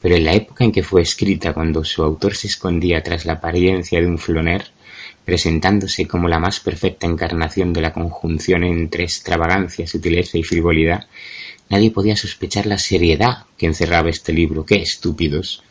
Pero 0.02 0.16
en 0.16 0.26
la 0.26 0.34
época 0.34 0.66
en 0.66 0.74
que 0.74 0.84
fue 0.84 1.02
escrita, 1.02 1.54
cuando 1.54 1.86
su 1.86 2.04
autor 2.04 2.36
se 2.36 2.48
escondía 2.48 3.02
tras 3.02 3.26
la 3.26 3.34
apariencia 3.34 4.02
de 4.02 4.08
un 4.08 4.18
floner, 4.18 4.66
presentándose 5.24 6.06
como 6.06 6.28
la 6.28 6.40
más 6.40 6.60
perfecta 6.60 7.08
encarnación 7.08 7.72
de 7.72 7.82
la 7.82 7.94
conjunción 7.94 8.66
entre 8.66 9.04
extravagancia, 9.04 9.88
sutileza 9.88 10.38
y 10.38 10.44
frivolidad, 10.44 11.08
nadie 11.70 11.92
podía 11.92 12.18
sospechar 12.18 12.66
la 12.66 12.78
seriedad 12.78 13.46
que 13.58 13.68
encerraba 13.68 14.10
este 14.10 14.34
libro. 14.34 14.66
¡Qué 14.66 14.82
estúpidos! 14.82 15.64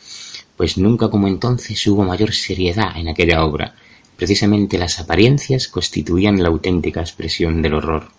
Pues 0.57 0.79
nunca 0.79 1.11
como 1.11 1.29
entonces 1.29 1.87
hubo 1.87 2.03
mayor 2.05 2.33
seriedad 2.33 2.97
en 2.97 3.09
aquella 3.09 3.45
obra. 3.45 3.75
Precisamente 4.23 4.79
las 4.79 5.01
apariencias 5.01 5.67
constituían 5.67 6.41
la 6.41 6.49
auténtica 6.49 7.01
expresión 7.01 7.61
del 7.61 7.75
horror. 7.75 8.13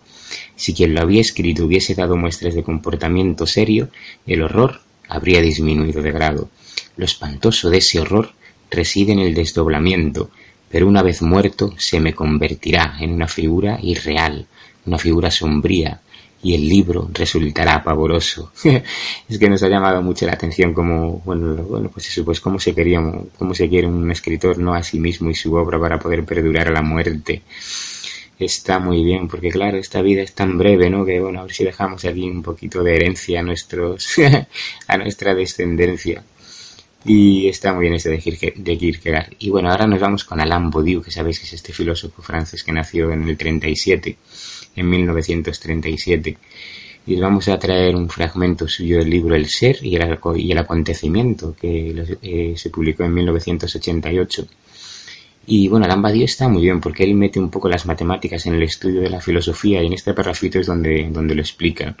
Si 0.54 0.74
quien 0.74 0.92
lo 0.92 1.00
había 1.00 1.22
escrito 1.22 1.64
hubiese 1.64 1.94
dado 1.94 2.14
muestras 2.14 2.54
de 2.54 2.62
comportamiento 2.62 3.46
serio, 3.46 3.88
el 4.26 4.42
horror 4.42 4.82
habría 5.08 5.40
disminuido 5.40 6.02
de 6.02 6.12
grado. 6.12 6.50
Lo 6.98 7.06
espantoso 7.06 7.70
de 7.70 7.78
ese 7.78 8.00
horror 8.00 8.34
reside 8.70 9.12
en 9.12 9.20
el 9.20 9.32
desdoblamiento, 9.32 10.28
pero 10.68 10.86
una 10.86 11.02
vez 11.02 11.22
muerto 11.22 11.72
se 11.78 12.00
me 12.00 12.12
convertirá 12.12 12.98
en 13.00 13.10
una 13.10 13.26
figura 13.26 13.78
irreal, 13.80 14.46
una 14.84 14.98
figura 14.98 15.30
sombría, 15.30 16.02
y 16.44 16.54
el 16.54 16.68
libro 16.68 17.08
resultará 17.12 17.82
pavoroso. 17.82 18.52
es 19.28 19.38
que 19.38 19.48
nos 19.48 19.62
ha 19.62 19.68
llamado 19.68 20.02
mucho 20.02 20.26
la 20.26 20.34
atención 20.34 20.74
como, 20.74 21.22
bueno, 21.24 21.54
bueno, 21.64 21.88
pues 21.88 22.08
eso, 22.08 22.22
pues 22.22 22.38
cómo 22.38 22.60
se 22.60 22.74
quería, 22.74 23.00
cómo 23.38 23.54
se 23.54 23.68
quiere 23.68 23.86
un 23.88 24.10
escritor 24.10 24.58
no 24.58 24.74
a 24.74 24.82
sí 24.82 25.00
mismo 25.00 25.30
y 25.30 25.34
su 25.34 25.54
obra 25.54 25.80
para 25.80 25.98
poder 25.98 26.24
perdurar 26.24 26.68
a 26.68 26.72
la 26.72 26.82
muerte. 26.82 27.42
Está 28.38 28.78
muy 28.78 29.02
bien, 29.02 29.26
porque 29.26 29.48
claro, 29.48 29.78
esta 29.78 30.02
vida 30.02 30.20
es 30.20 30.34
tan 30.34 30.58
breve, 30.58 30.90
¿no? 30.90 31.06
Que 31.06 31.18
bueno, 31.18 31.40
a 31.40 31.44
ver 31.44 31.52
si 31.52 31.64
dejamos 31.64 32.04
aquí 32.04 32.28
un 32.28 32.42
poquito 32.42 32.82
de 32.82 32.94
herencia 32.94 33.40
a 33.40 33.42
nuestros, 33.42 34.16
a 34.88 34.98
nuestra 34.98 35.34
descendencia. 35.34 36.22
Y 37.06 37.48
está 37.48 37.72
muy 37.72 37.82
bien 37.82 37.94
este 37.94 38.10
de 38.10 38.78
Kierkegaard. 38.78 39.34
Y 39.38 39.50
bueno, 39.50 39.70
ahora 39.70 39.86
nos 39.86 40.00
vamos 40.00 40.24
con 40.24 40.40
Alain 40.40 40.70
Baudieu, 40.70 41.02
que 41.02 41.10
sabéis 41.10 41.38
que 41.38 41.46
es 41.46 41.52
este 41.54 41.72
filósofo 41.72 42.22
francés 42.22 42.64
que 42.64 42.72
nació 42.72 43.12
en 43.12 43.28
el 43.28 43.36
37, 43.36 44.16
en 44.76 44.88
1937. 44.88 46.36
Y 47.06 47.14
os 47.16 47.20
vamos 47.20 47.48
a 47.48 47.58
traer 47.58 47.94
un 47.96 48.08
fragmento 48.08 48.66
suyo 48.66 48.98
del 48.98 49.10
libro 49.10 49.34
El 49.34 49.46
Ser 49.46 49.76
y 49.82 49.94
el, 49.96 50.18
y 50.36 50.52
el 50.52 50.58
Acontecimiento, 50.58 51.54
que 51.54 52.16
eh, 52.22 52.54
se 52.56 52.70
publicó 52.70 53.04
en 53.04 53.14
1988. 53.14 54.46
Y 55.46 55.68
bueno, 55.68 55.86
Baudieu 56.00 56.24
está 56.24 56.48
muy 56.48 56.62
bien 56.62 56.80
porque 56.80 57.04
él 57.04 57.14
mete 57.14 57.38
un 57.38 57.50
poco 57.50 57.68
las 57.68 57.84
matemáticas 57.84 58.46
en 58.46 58.54
el 58.54 58.62
estudio 58.62 59.02
de 59.02 59.10
la 59.10 59.20
filosofía 59.20 59.82
y 59.82 59.86
en 59.86 59.92
este 59.92 60.14
parrafito 60.14 60.58
es 60.58 60.66
donde, 60.66 61.08
donde 61.10 61.34
lo 61.34 61.42
explica. 61.42 61.94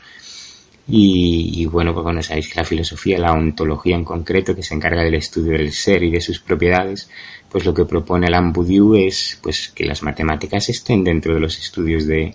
Y, 0.86 1.64
bueno, 1.66 1.94
pues 1.94 2.04
bueno, 2.04 2.22
sabéis 2.22 2.48
que 2.48 2.60
la 2.60 2.64
filosofía, 2.66 3.18
la 3.18 3.32
ontología 3.32 3.96
en 3.96 4.04
concreto, 4.04 4.54
que 4.54 4.62
se 4.62 4.74
encarga 4.74 5.02
del 5.02 5.14
estudio 5.14 5.52
del 5.52 5.72
ser 5.72 6.02
y 6.02 6.10
de 6.10 6.20
sus 6.20 6.40
propiedades, 6.40 7.08
pues 7.50 7.64
lo 7.64 7.72
que 7.72 7.86
propone 7.86 8.26
Alain 8.26 8.52
Baudieu 8.52 8.94
es 8.94 9.38
pues 9.42 9.68
que 9.74 9.84
las 9.84 10.02
matemáticas 10.02 10.68
estén 10.68 11.02
dentro 11.02 11.32
de 11.34 11.40
los 11.40 11.58
estudios 11.58 12.06
de, 12.06 12.34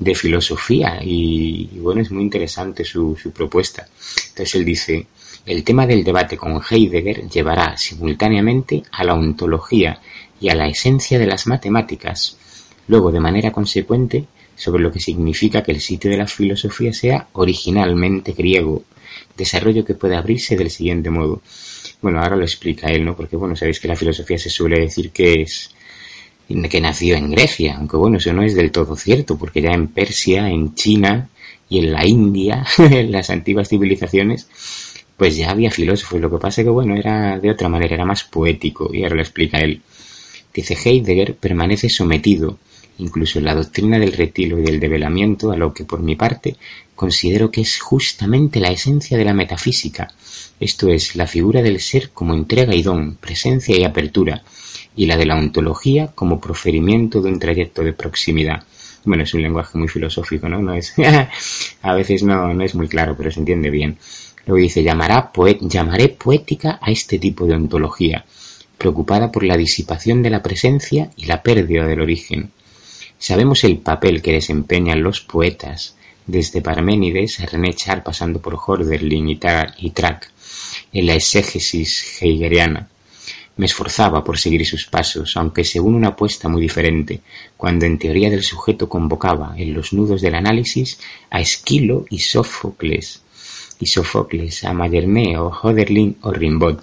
de 0.00 0.14
filosofía 0.14 0.98
y, 1.02 1.78
bueno, 1.78 2.00
es 2.00 2.10
muy 2.10 2.22
interesante 2.22 2.84
su, 2.84 3.16
su 3.16 3.30
propuesta. 3.30 3.86
Entonces 4.30 4.54
él 4.56 4.64
dice, 4.64 5.06
el 5.46 5.62
tema 5.62 5.86
del 5.86 6.02
debate 6.02 6.36
con 6.36 6.60
Heidegger 6.68 7.28
llevará 7.28 7.76
simultáneamente 7.76 8.82
a 8.90 9.04
la 9.04 9.14
ontología 9.14 10.00
y 10.40 10.48
a 10.48 10.54
la 10.54 10.66
esencia 10.66 11.18
de 11.18 11.26
las 11.26 11.46
matemáticas. 11.46 12.36
Luego, 12.88 13.12
de 13.12 13.20
manera 13.20 13.52
consecuente, 13.52 14.26
sobre 14.60 14.82
lo 14.82 14.92
que 14.92 15.00
significa 15.00 15.62
que 15.62 15.72
el 15.72 15.80
sitio 15.80 16.10
de 16.10 16.18
la 16.18 16.26
filosofía 16.26 16.92
sea 16.92 17.28
originalmente 17.32 18.32
griego, 18.32 18.84
desarrollo 19.34 19.86
que 19.86 19.94
puede 19.94 20.16
abrirse 20.16 20.54
del 20.54 20.68
siguiente 20.68 21.08
modo. 21.08 21.40
Bueno, 22.02 22.20
ahora 22.20 22.36
lo 22.36 22.42
explica 22.42 22.88
él, 22.88 23.06
¿no? 23.06 23.16
Porque, 23.16 23.36
bueno, 23.36 23.56
sabéis 23.56 23.80
que 23.80 23.88
la 23.88 23.96
filosofía 23.96 24.36
se 24.36 24.50
suele 24.50 24.78
decir 24.78 25.12
que 25.12 25.40
es 25.40 25.74
que 26.68 26.80
nació 26.80 27.16
en 27.16 27.30
Grecia, 27.30 27.76
aunque 27.78 27.96
bueno, 27.96 28.18
eso 28.18 28.34
no 28.34 28.42
es 28.42 28.54
del 28.54 28.70
todo 28.70 28.96
cierto, 28.96 29.38
porque 29.38 29.62
ya 29.62 29.70
en 29.70 29.88
Persia, 29.88 30.50
en 30.50 30.74
China 30.74 31.30
y 31.70 31.78
en 31.78 31.92
la 31.92 32.06
India, 32.06 32.66
en 32.78 33.12
las 33.12 33.30
antiguas 33.30 33.68
civilizaciones, 33.70 34.46
pues 35.16 35.36
ya 35.36 35.50
había 35.50 35.70
filósofos. 35.70 36.20
Lo 36.20 36.30
que 36.30 36.36
pasa 36.36 36.62
que, 36.62 36.68
bueno, 36.68 36.96
era 36.96 37.38
de 37.38 37.50
otra 37.50 37.70
manera, 37.70 37.94
era 37.94 38.04
más 38.04 38.24
poético, 38.24 38.90
y 38.92 39.04
ahora 39.04 39.14
lo 39.14 39.22
explica 39.22 39.58
él. 39.58 39.80
Dice 40.52 40.76
Heidegger 40.84 41.36
permanece 41.36 41.88
sometido 41.88 42.58
incluso 43.00 43.40
la 43.40 43.54
doctrina 43.54 43.98
del 43.98 44.12
retiro 44.12 44.58
y 44.58 44.62
del 44.62 44.78
develamiento, 44.78 45.50
a 45.50 45.56
lo 45.56 45.72
que 45.72 45.84
por 45.84 46.00
mi 46.00 46.16
parte 46.16 46.56
considero 46.94 47.50
que 47.50 47.62
es 47.62 47.80
justamente 47.80 48.60
la 48.60 48.70
esencia 48.70 49.16
de 49.16 49.24
la 49.24 49.34
metafísica, 49.34 50.08
esto 50.60 50.88
es, 50.88 51.16
la 51.16 51.26
figura 51.26 51.62
del 51.62 51.80
ser 51.80 52.10
como 52.10 52.34
entrega 52.34 52.74
y 52.74 52.82
don, 52.82 53.16
presencia 53.16 53.78
y 53.78 53.84
apertura, 53.84 54.42
y 54.94 55.06
la 55.06 55.16
de 55.16 55.24
la 55.24 55.36
ontología 55.36 56.08
como 56.08 56.40
proferimiento 56.40 57.22
de 57.22 57.30
un 57.30 57.38
trayecto 57.38 57.82
de 57.82 57.94
proximidad. 57.94 58.62
Bueno, 59.04 59.22
es 59.22 59.32
un 59.32 59.40
lenguaje 59.40 59.78
muy 59.78 59.88
filosófico, 59.88 60.48
¿no? 60.48 60.60
no 60.60 60.74
es, 60.74 60.92
a 61.82 61.94
veces 61.94 62.22
no, 62.22 62.52
no 62.52 62.62
es 62.62 62.74
muy 62.74 62.88
claro, 62.88 63.16
pero 63.16 63.30
se 63.30 63.40
entiende 63.40 63.70
bien. 63.70 63.96
Luego 64.46 64.62
dice, 64.62 64.82
llamará 64.82 65.30
llamaré 65.62 66.08
poética 66.08 66.78
a 66.82 66.90
este 66.90 67.18
tipo 67.18 67.46
de 67.46 67.54
ontología, 67.54 68.24
preocupada 68.76 69.30
por 69.30 69.44
la 69.44 69.56
disipación 69.56 70.22
de 70.22 70.30
la 70.30 70.42
presencia 70.42 71.10
y 71.16 71.26
la 71.26 71.42
pérdida 71.42 71.86
del 71.86 72.00
origen. 72.00 72.50
Sabemos 73.22 73.64
el 73.64 73.76
papel 73.76 74.22
que 74.22 74.32
desempeñan 74.32 75.02
los 75.02 75.20
poetas, 75.20 75.94
desde 76.26 76.62
Parménides 76.62 77.38
a 77.40 77.44
René 77.44 77.74
Char 77.74 78.02
pasando 78.02 78.40
por 78.40 78.56
Hölderlin 78.56 79.28
y, 79.28 79.38
y 79.76 79.90
Track, 79.90 80.32
en 80.90 81.06
la 81.06 81.16
exégesis 81.16 82.16
heideggeriana. 82.22 82.88
Me 83.58 83.66
esforzaba 83.66 84.24
por 84.24 84.38
seguir 84.38 84.64
sus 84.64 84.86
pasos, 84.86 85.36
aunque 85.36 85.64
según 85.64 85.96
una 85.96 86.08
apuesta 86.08 86.48
muy 86.48 86.62
diferente, 86.62 87.20
cuando 87.58 87.84
en 87.84 87.98
teoría 87.98 88.30
del 88.30 88.42
sujeto 88.42 88.88
convocaba 88.88 89.52
en 89.58 89.74
los 89.74 89.92
nudos 89.92 90.22
del 90.22 90.34
análisis 90.34 90.98
a 91.28 91.42
Esquilo 91.42 92.06
y 92.08 92.20
Sófocles, 92.20 93.20
y 93.78 93.84
Sófocles, 93.84 94.64
a 94.64 94.72
Mallarmé 94.72 95.36
o 95.36 95.52
Hölderlin 95.52 96.16
o 96.22 96.32
Rimbaud. 96.32 96.78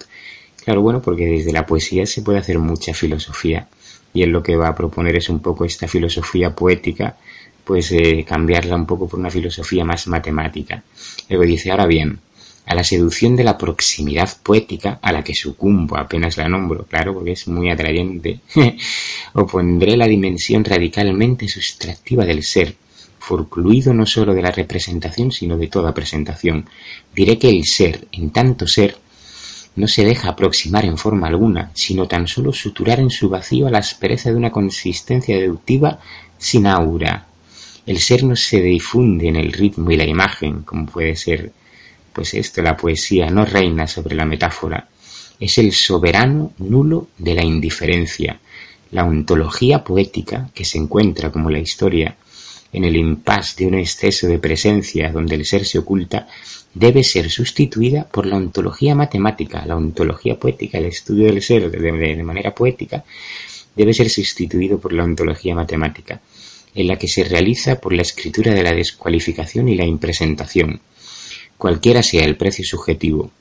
Claro, 0.64 0.82
bueno, 0.82 1.02
porque 1.02 1.26
desde 1.26 1.50
la 1.50 1.66
poesía 1.66 2.06
se 2.06 2.22
puede 2.22 2.38
hacer 2.38 2.60
mucha 2.60 2.94
filosofía 2.94 3.66
y 4.12 4.22
él 4.22 4.30
lo 4.30 4.42
que 4.42 4.56
va 4.56 4.68
a 4.68 4.74
proponer 4.74 5.16
es 5.16 5.28
un 5.28 5.40
poco 5.40 5.64
esta 5.64 5.88
filosofía 5.88 6.54
poética, 6.54 7.16
pues 7.64 7.92
eh, 7.92 8.24
cambiarla 8.26 8.76
un 8.76 8.86
poco 8.86 9.08
por 9.08 9.20
una 9.20 9.30
filosofía 9.30 9.84
más 9.84 10.06
matemática. 10.06 10.82
Luego 11.28 11.44
dice, 11.44 11.70
ahora 11.70 11.86
bien, 11.86 12.18
a 12.68 12.74
la 12.74 12.84
seducción 12.84 13.34
de 13.34 13.44
la 13.44 13.56
proximidad 13.56 14.28
poética, 14.42 14.98
a 15.00 15.10
la 15.12 15.24
que 15.24 15.34
sucumbo 15.34 15.96
apenas 15.96 16.36
la 16.36 16.48
nombro, 16.48 16.84
claro, 16.84 17.14
porque 17.14 17.32
es 17.32 17.48
muy 17.48 17.70
atrayente, 17.70 18.40
opondré 19.34 19.96
la 19.96 20.06
dimensión 20.06 20.64
radicalmente 20.64 21.48
sustractiva 21.48 22.24
del 22.24 22.42
ser, 22.42 22.74
forcluido 23.18 23.92
no 23.94 24.06
sólo 24.06 24.34
de 24.34 24.42
la 24.42 24.50
representación, 24.50 25.32
sino 25.32 25.56
de 25.56 25.68
toda 25.68 25.94
presentación. 25.94 26.66
Diré 27.14 27.38
que 27.38 27.48
el 27.48 27.64
ser, 27.64 28.06
en 28.12 28.30
tanto 28.30 28.66
ser, 28.66 28.96
no 29.76 29.86
se 29.86 30.04
deja 30.04 30.30
aproximar 30.30 30.84
en 30.84 30.98
forma 30.98 31.28
alguna, 31.28 31.70
sino 31.74 32.06
tan 32.06 32.26
solo 32.26 32.52
suturar 32.52 33.00
en 33.00 33.10
su 33.10 33.28
vacío 33.28 33.66
a 33.66 33.70
la 33.70 33.78
aspereza 33.78 34.30
de 34.30 34.36
una 34.36 34.50
consistencia 34.50 35.36
deductiva 35.36 36.00
sin 36.36 36.66
aura. 36.66 37.26
El 37.86 37.98
ser 37.98 38.24
no 38.24 38.36
se 38.36 38.60
difunde 38.60 39.28
en 39.28 39.36
el 39.36 39.52
ritmo 39.52 39.90
y 39.90 39.96
la 39.96 40.04
imagen, 40.04 40.62
como 40.62 40.86
puede 40.86 41.16
ser 41.16 41.52
pues 42.12 42.34
esto, 42.34 42.62
la 42.62 42.76
poesía 42.76 43.30
no 43.30 43.44
reina 43.44 43.86
sobre 43.86 44.16
la 44.16 44.24
metáfora, 44.24 44.88
es 45.38 45.56
el 45.58 45.72
soberano 45.72 46.52
nulo 46.58 47.08
de 47.16 47.34
la 47.34 47.44
indiferencia, 47.44 48.40
la 48.90 49.04
ontología 49.04 49.84
poética 49.84 50.50
que 50.52 50.64
se 50.64 50.78
encuentra 50.78 51.30
como 51.30 51.48
la 51.48 51.60
historia 51.60 52.16
en 52.72 52.84
el 52.84 52.96
impas 52.96 53.56
de 53.56 53.66
un 53.66 53.74
exceso 53.74 54.26
de 54.26 54.38
presencia 54.38 55.10
donde 55.12 55.36
el 55.36 55.46
ser 55.46 55.64
se 55.64 55.78
oculta, 55.78 56.26
debe 56.78 57.02
ser 57.02 57.28
sustituida 57.28 58.04
por 58.04 58.24
la 58.24 58.36
ontología 58.36 58.94
matemática, 58.94 59.66
la 59.66 59.76
ontología 59.76 60.38
poética, 60.38 60.78
el 60.78 60.86
estudio 60.86 61.26
del 61.26 61.42
ser 61.42 61.70
de, 61.70 62.22
manera 62.22 62.54
poética, 62.54 63.04
debe 63.74 63.92
ser 63.92 64.08
sustituido 64.08 64.78
por 64.78 64.92
la 64.92 65.02
ontología 65.02 65.56
matemática, 65.56 66.20
en 66.74 66.86
la 66.86 66.96
que 66.96 67.08
se 67.08 67.24
realiza 67.24 67.80
por 67.80 67.92
la 67.92 68.02
escritura 68.02 68.54
de 68.54 68.62
la 68.62 68.72
descualificación 68.72 69.68
y 69.68 69.74
la 69.74 69.86
impresentación, 69.86 70.80
cualquiera 71.56 72.02
sea 72.02 72.24
el 72.24 72.36
precio 72.36 72.64
subjetivo. 72.64 73.32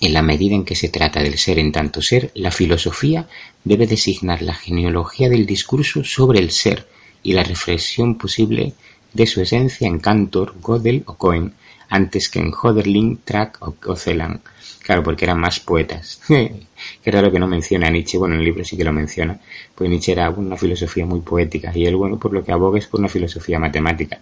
En 0.00 0.12
la 0.12 0.22
medida 0.22 0.56
en 0.56 0.64
que 0.64 0.74
se 0.74 0.88
trata 0.88 1.22
del 1.22 1.38
ser 1.38 1.60
en 1.60 1.70
tanto 1.70 2.02
ser, 2.02 2.32
la 2.34 2.50
filosofía 2.50 3.28
debe 3.62 3.86
designar 3.86 4.42
la 4.42 4.54
genealogía 4.54 5.28
del 5.28 5.46
discurso 5.46 6.02
sobre 6.02 6.40
el 6.40 6.50
ser 6.50 6.88
y 7.22 7.32
la 7.32 7.44
reflexión 7.44 8.16
posible 8.16 8.74
de 9.12 9.26
su 9.26 9.40
esencia 9.40 9.86
en 9.86 10.00
Cantor, 10.00 10.56
Gödel 10.60 11.04
o 11.06 11.14
Cohen, 11.14 11.52
antes 11.88 12.28
que 12.28 12.38
en 12.38 12.52
Hoderling, 12.52 13.20
Track 13.24 13.58
o 13.62 13.96
Celan. 13.96 14.40
Claro, 14.88 15.02
porque 15.02 15.26
eran 15.26 15.38
más 15.38 15.60
poetas. 15.60 16.18
Qué 16.28 17.10
raro 17.10 17.30
que 17.30 17.38
no 17.38 17.46
menciona 17.46 17.88
a 17.88 17.90
Nietzsche. 17.90 18.16
Bueno, 18.16 18.36
en 18.36 18.40
el 18.40 18.46
libro 18.46 18.64
sí 18.64 18.74
que 18.74 18.84
lo 18.84 18.92
menciona. 18.94 19.38
Pues 19.74 19.90
Nietzsche 19.90 20.12
era 20.12 20.30
una 20.30 20.56
filosofía 20.56 21.04
muy 21.04 21.20
poética 21.20 21.70
y 21.74 21.84
él, 21.84 21.94
bueno, 21.96 22.18
por 22.18 22.32
lo 22.32 22.42
que 22.42 22.52
aboga 22.52 22.78
es 22.78 22.86
por 22.86 22.98
una 23.00 23.10
filosofía 23.10 23.58
matemática. 23.58 24.18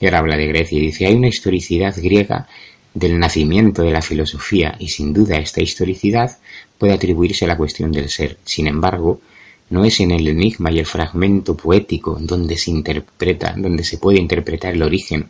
Y 0.00 0.06
ahora 0.06 0.20
habla 0.20 0.38
de 0.38 0.46
Grecia 0.46 0.78
y 0.78 0.80
dice, 0.80 1.04
hay 1.04 1.14
una 1.14 1.28
historicidad 1.28 1.94
griega 1.94 2.48
del 2.94 3.18
nacimiento 3.18 3.82
de 3.82 3.90
la 3.90 4.00
filosofía 4.00 4.76
y 4.78 4.88
sin 4.88 5.12
duda 5.12 5.36
esta 5.36 5.60
historicidad 5.60 6.38
puede 6.78 6.94
atribuirse 6.94 7.44
a 7.44 7.48
la 7.48 7.58
cuestión 7.58 7.92
del 7.92 8.08
ser. 8.08 8.38
Sin 8.44 8.66
embargo, 8.66 9.20
no 9.70 9.84
es 9.84 10.00
en 10.00 10.10
el 10.10 10.26
enigma 10.28 10.70
y 10.70 10.78
el 10.78 10.86
fragmento 10.86 11.56
poético 11.56 12.18
donde 12.20 12.56
se 12.56 12.70
interpreta, 12.70 13.54
donde 13.56 13.84
se 13.84 13.98
puede 13.98 14.18
interpretar 14.18 14.74
el 14.74 14.82
origen. 14.82 15.28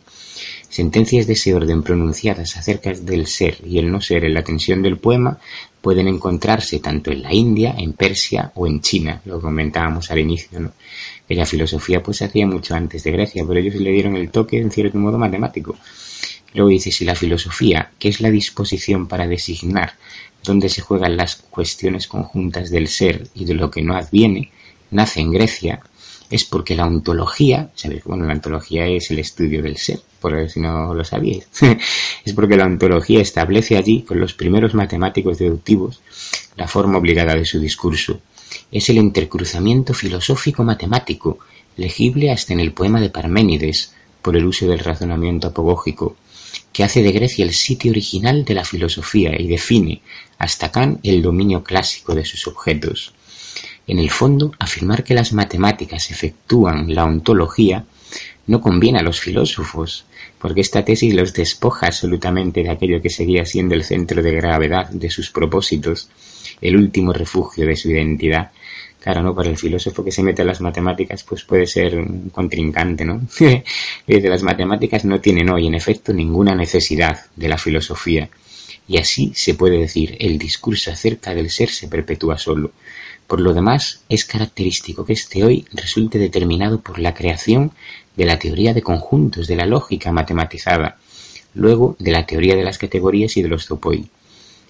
Sentencias 0.69 1.25
de 1.27 1.33
ese 1.33 1.53
orden 1.53 1.81
pronunciadas 1.83 2.55
acerca 2.55 2.93
del 2.93 3.27
ser 3.27 3.57
y 3.65 3.79
el 3.79 3.91
no 3.91 4.01
ser 4.01 4.23
en 4.25 4.35
la 4.35 4.43
tensión 4.43 4.81
del 4.81 4.97
poema 4.97 5.39
pueden 5.81 6.07
encontrarse 6.07 6.79
tanto 6.79 7.11
en 7.11 7.23
la 7.23 7.33
India, 7.33 7.75
en 7.77 7.93
Persia 7.93 8.51
o 8.55 8.67
en 8.67 8.79
China, 8.81 9.21
lo 9.25 9.41
comentábamos 9.41 10.11
al 10.11 10.19
inicio, 10.19 10.59
¿no? 10.59 10.73
Que 11.27 11.35
la 11.35 11.45
filosofía 11.45 12.03
pues 12.03 12.17
se 12.17 12.25
hacía 12.25 12.45
mucho 12.45 12.75
antes 12.75 13.03
de 13.03 13.11
Grecia, 13.11 13.43
pero 13.47 13.59
ellos 13.59 13.75
le 13.75 13.91
dieron 13.91 14.15
el 14.15 14.29
toque 14.29 14.59
en 14.59 14.71
cierto 14.71 14.97
modo 14.97 15.17
matemático. 15.17 15.77
Luego 16.53 16.69
dice, 16.69 16.91
si 16.91 17.05
la 17.05 17.15
filosofía, 17.15 17.91
que 17.99 18.09
es 18.09 18.21
la 18.21 18.31
disposición 18.31 19.07
para 19.07 19.27
designar 19.27 19.93
donde 20.49 20.67
se 20.67 20.81
juegan 20.81 21.15
las 21.15 21.35
cuestiones 21.35 22.07
conjuntas 22.07 22.71
del 22.71 22.87
ser 22.87 23.27
y 23.35 23.45
de 23.45 23.53
lo 23.53 23.69
que 23.69 23.83
no 23.83 23.95
adviene, 23.95 24.51
nace 24.89 25.21
en 25.21 25.31
Grecia, 25.31 25.79
es 26.31 26.43
porque 26.43 26.75
la 26.75 26.87
ontología, 26.87 27.69
¿sabéis? 27.75 28.03
Bueno, 28.03 28.25
la 28.25 28.33
ontología 28.33 28.87
es 28.87 29.11
el 29.11 29.19
estudio 29.19 29.61
del 29.61 29.77
ser, 29.77 29.99
por 30.19 30.49
si 30.49 30.59
no 30.59 30.93
lo 30.95 31.03
sabíais. 31.03 31.47
es 32.25 32.33
porque 32.33 32.57
la 32.57 32.65
ontología 32.65 33.21
establece 33.21 33.77
allí, 33.77 34.01
con 34.01 34.19
los 34.19 34.33
primeros 34.33 34.73
matemáticos 34.73 35.37
deductivos, 35.37 36.01
la 36.55 36.67
forma 36.67 36.97
obligada 36.97 37.35
de 37.35 37.45
su 37.45 37.59
discurso. 37.59 38.21
Es 38.71 38.89
el 38.89 38.97
intercruzamiento 38.97 39.93
filosófico-matemático, 39.93 41.37
legible 41.77 42.31
hasta 42.31 42.53
en 42.53 42.59
el 42.59 42.73
poema 42.73 42.99
de 42.99 43.11
Parménides, 43.11 43.93
por 44.23 44.35
el 44.35 44.45
uso 44.45 44.67
del 44.67 44.79
razonamiento 44.79 45.47
apogógico, 45.47 46.15
que 46.73 46.83
hace 46.83 47.01
de 47.03 47.11
Grecia 47.11 47.45
el 47.45 47.53
sitio 47.53 47.91
original 47.91 48.45
de 48.45 48.53
la 48.53 48.65
filosofía 48.65 49.31
y 49.39 49.47
define, 49.47 50.01
hasta 50.37 50.71
Kant, 50.71 50.99
el 51.03 51.21
dominio 51.21 51.63
clásico 51.63 52.15
de 52.15 52.25
sus 52.25 52.47
objetos. 52.47 53.13
En 53.87 53.99
el 53.99 54.09
fondo, 54.11 54.51
afirmar 54.59 55.03
que 55.03 55.15
las 55.15 55.33
matemáticas 55.33 56.11
efectúan 56.11 56.93
la 56.93 57.05
ontología 57.05 57.85
no 58.47 58.61
conviene 58.61 58.99
a 58.99 59.03
los 59.03 59.19
filósofos, 59.19 60.05
porque 60.39 60.61
esta 60.61 60.83
tesis 60.85 61.13
los 61.13 61.33
despoja 61.33 61.87
absolutamente 61.87 62.63
de 62.63 62.69
aquello 62.69 63.01
que 63.01 63.09
seguía 63.09 63.45
siendo 63.45 63.75
el 63.75 63.83
centro 63.83 64.23
de 64.23 64.31
gravedad 64.31 64.89
de 64.89 65.09
sus 65.09 65.29
propósitos, 65.29 66.09
el 66.61 66.75
último 66.75 67.13
refugio 67.13 67.65
de 67.65 67.75
su 67.75 67.91
identidad, 67.91 68.51
Claro, 68.99 69.21
¿no? 69.23 69.33
Para 69.33 69.49
el 69.49 69.57
filósofo 69.57 70.03
que 70.03 70.11
se 70.11 70.21
mete 70.21 70.41
a 70.41 70.45
las 70.45 70.59
matemáticas, 70.59 71.23
pues 71.23 71.43
puede 71.43 71.65
ser 71.65 71.97
un 71.97 72.29
contrincante, 72.29 73.05
¿no? 73.05 73.21
de 74.07 74.29
las 74.29 74.43
matemáticas 74.43 75.05
no 75.05 75.21
tienen 75.21 75.49
hoy, 75.49 75.67
en 75.67 75.75
efecto, 75.75 76.11
ninguna 76.13 76.53
necesidad 76.53 77.17
de 77.35 77.47
la 77.47 77.57
filosofía. 77.57 78.29
Y 78.87 78.97
así 78.97 79.31
se 79.35 79.53
puede 79.53 79.77
decir, 79.77 80.17
el 80.19 80.37
discurso 80.37 80.91
acerca 80.91 81.33
del 81.33 81.49
ser 81.49 81.69
se 81.69 81.87
perpetúa 81.87 82.37
solo. 82.37 82.71
Por 83.27 83.39
lo 83.39 83.53
demás, 83.53 84.01
es 84.09 84.25
característico 84.25 85.05
que 85.05 85.13
este 85.13 85.43
hoy 85.43 85.65
resulte 85.71 86.17
determinado 86.17 86.81
por 86.81 86.97
la 86.97 87.13
creación 87.13 87.71
de 88.17 88.25
la 88.25 88.39
teoría 88.39 88.73
de 88.73 88.81
conjuntos, 88.81 89.47
de 89.47 89.55
la 89.55 89.67
lógica 89.67 90.11
matematizada, 90.11 90.97
luego 91.53 91.95
de 91.99 92.11
la 92.11 92.25
teoría 92.25 92.55
de 92.55 92.63
las 92.63 92.79
categorías 92.79 93.37
y 93.37 93.43
de 93.43 93.47
los 93.47 93.67
topoi. 93.67 94.09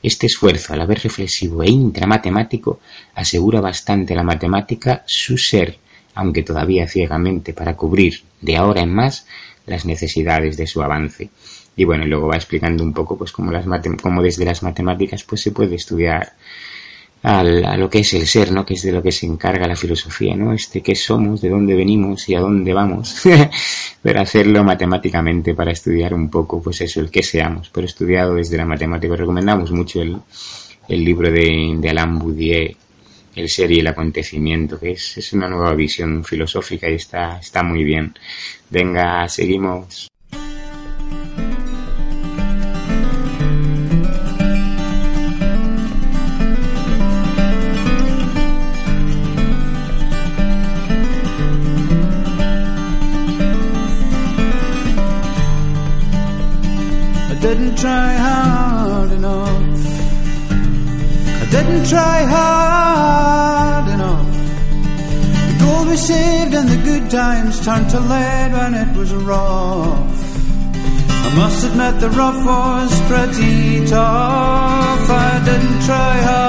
Este 0.02 0.28
esfuerzo, 0.28 0.74
a 0.74 0.78
la 0.78 0.86
vez 0.86 1.04
reflexivo 1.04 1.62
e 1.64 1.70
intramatemático, 1.70 2.80
asegura 3.16 3.60
bastante 3.60 4.16
la 4.16 4.24
matemática 4.24 5.04
su 5.06 5.38
ser, 5.38 5.78
aunque 6.16 6.44
todavía 6.44 6.88
ciegamente, 6.88 7.54
para 7.54 7.76
cubrir, 7.76 8.22
de 8.40 8.56
ahora 8.56 8.82
en 8.82 8.94
más, 8.94 9.28
las 9.66 9.86
necesidades 9.86 10.56
de 10.56 10.68
su 10.68 10.82
avance. 10.82 11.30
Y 11.76 11.84
bueno, 11.84 12.06
luego 12.06 12.28
va 12.28 12.36
explicando 12.36 12.84
un 12.84 12.94
poco 12.94 13.18
pues 13.18 13.32
cómo, 13.32 13.52
cómo 14.02 14.22
desde 14.22 14.46
las 14.46 14.64
matemáticas 14.64 15.24
pues 15.24 15.42
se 15.42 15.52
puede 15.52 15.76
estudiar 15.76 16.34
a 17.22 17.44
lo 17.44 17.90
que 17.90 18.00
es 18.00 18.14
el 18.14 18.26
ser, 18.26 18.52
¿no? 18.52 18.66
Que 18.66 18.76
es 18.76 18.84
de 18.84 18.92
lo 18.92 19.04
que 19.04 19.12
se 19.12 19.26
encarga 19.26 19.68
la 19.68 19.76
filosofía, 19.76 20.36
¿no? 20.36 20.54
Este 20.54 20.82
qué 20.82 20.96
somos, 20.96 21.42
de 21.42 21.50
dónde 21.50 21.76
venimos 21.76 22.28
y 22.30 22.36
a 22.36 22.40
dónde 22.40 22.74
vamos. 22.74 23.24
Pero 24.02 24.22
hacerlo 24.22 24.64
matemáticamente 24.64 25.54
para 25.54 25.72
estudiar 25.72 26.14
un 26.14 26.30
poco, 26.30 26.62
pues 26.62 26.80
eso, 26.82 27.02
el 27.02 27.12
qué 27.12 27.22
seamos. 27.22 27.70
Pero 27.70 27.86
estudiado 27.86 28.36
desde 28.36 28.58
la 28.58 28.66
matemática. 28.66 29.16
Recomendamos 29.16 29.72
mucho 29.72 30.02
el, 30.02 30.18
el 30.88 31.04
libro 31.04 31.30
de, 31.32 31.76
de 31.78 31.90
Alain 31.90 32.18
Boudier, 32.18 32.76
El 33.36 33.50
ser 33.50 33.72
y 33.72 33.80
el 33.80 33.88
acontecimiento, 33.88 34.80
que 34.80 34.92
es, 34.92 35.18
es 35.18 35.34
una 35.34 35.50
nueva 35.50 35.74
visión 35.74 36.24
filosófica 36.24 36.90
y 36.90 36.96
está, 36.96 37.40
está 37.40 37.64
muy 37.64 37.84
bien. 37.84 38.14
Venga, 38.70 39.28
seguimos. 39.28 40.10
Didn't 57.50 57.76
try 57.78 58.14
hard 58.14 59.12
enough. 59.12 59.88
I 61.42 61.46
didn't 61.50 61.86
try 61.90 62.18
hard 62.36 63.88
enough. 63.96 64.34
The 65.48 65.56
gold 65.66 65.88
we 65.88 65.98
saved 65.98 66.54
and 66.54 66.70
the 66.70 66.80
good 66.90 67.10
times 67.10 67.60
turned 67.66 67.90
to 67.90 68.00
lead 68.02 68.52
when 68.54 68.76
it 68.76 68.96
was 68.96 69.12
rough. 69.16 70.20
I 71.26 71.30
must 71.42 71.66
admit 71.66 72.00
the 72.00 72.12
rough 72.12 72.40
was 72.46 72.92
pretty 73.10 73.84
tough. 73.88 75.06
I 75.10 75.42
didn't 75.44 75.82
try 75.88 76.18
hard 76.30 76.49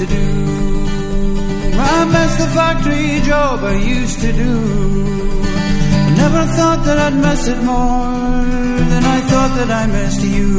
to 0.00 0.06
do. 0.06 0.28
I 1.92 2.04
miss 2.14 2.32
the 2.42 2.48
factory 2.58 3.20
job 3.20 3.56
I 3.62 3.74
used 3.74 4.18
to 4.20 4.32
do. 4.32 4.54
I 6.06 6.10
never 6.22 6.42
thought 6.56 6.80
that 6.86 6.98
I'd 7.06 7.16
miss 7.26 7.42
it 7.48 7.60
more 7.72 8.86
than 8.92 9.02
I 9.16 9.18
thought 9.30 9.52
that 9.58 9.70
I 9.80 9.84
missed 9.98 10.22
you. 10.36 10.50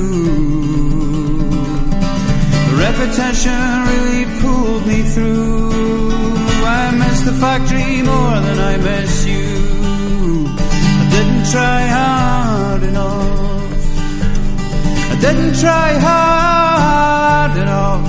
The 2.70 2.76
repetition 2.88 3.62
really 3.92 4.26
pulled 4.42 4.86
me 4.92 5.00
through. 5.14 5.72
I 6.80 6.84
miss 7.04 7.22
the 7.30 7.36
factory 7.44 7.94
more 8.12 8.38
than 8.48 8.60
I 8.72 8.74
miss 8.90 9.26
you. 9.34 9.50
I 11.02 11.06
didn't 11.16 11.46
try 11.54 11.80
hard 11.98 12.84
enough. 12.84 13.86
I 15.14 15.16
didn't 15.26 15.56
try 15.64 15.90
hard 16.08 17.58
enough. 17.58 18.01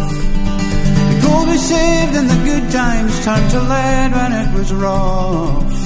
Saved 1.68 2.14
and 2.16 2.28
the 2.28 2.40
good 2.44 2.70
times 2.72 3.24
turned 3.24 3.50
to 3.52 3.60
lead 3.60 4.10
when 4.18 4.32
it 4.32 4.48
was 4.52 4.72
rough. 4.72 5.82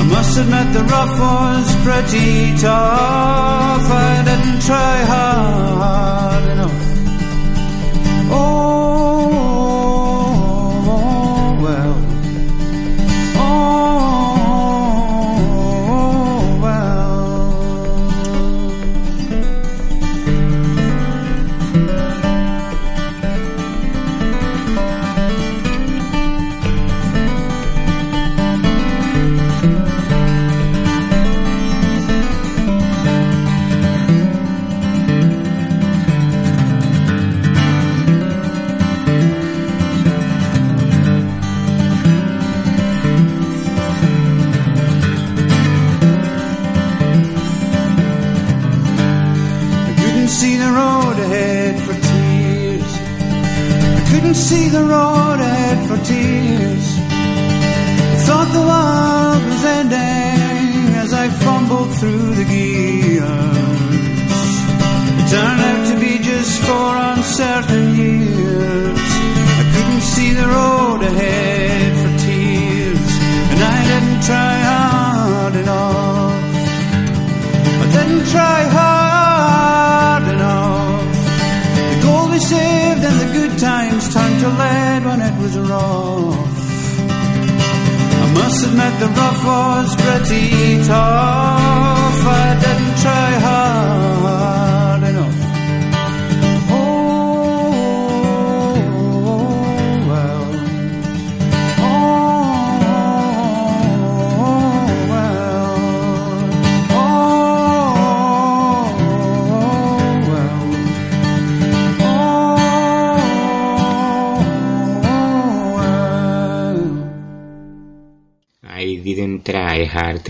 I 0.00 0.04
must 0.14 0.38
admit 0.42 0.66
the 0.72 0.84
rough 0.94 1.14
was 1.26 1.66
pretty 1.86 2.56
tough. 2.58 3.84
I 3.88 4.22
didn't 4.28 4.60
try 4.62 4.96
hard 5.12 6.35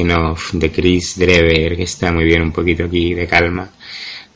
de 0.04 0.70
Chris 0.70 1.18
Drever, 1.18 1.76
que 1.76 1.84
está 1.84 2.12
muy 2.12 2.24
bien, 2.24 2.42
un 2.42 2.52
poquito 2.52 2.84
aquí 2.84 3.14
de 3.14 3.26
calma. 3.26 3.70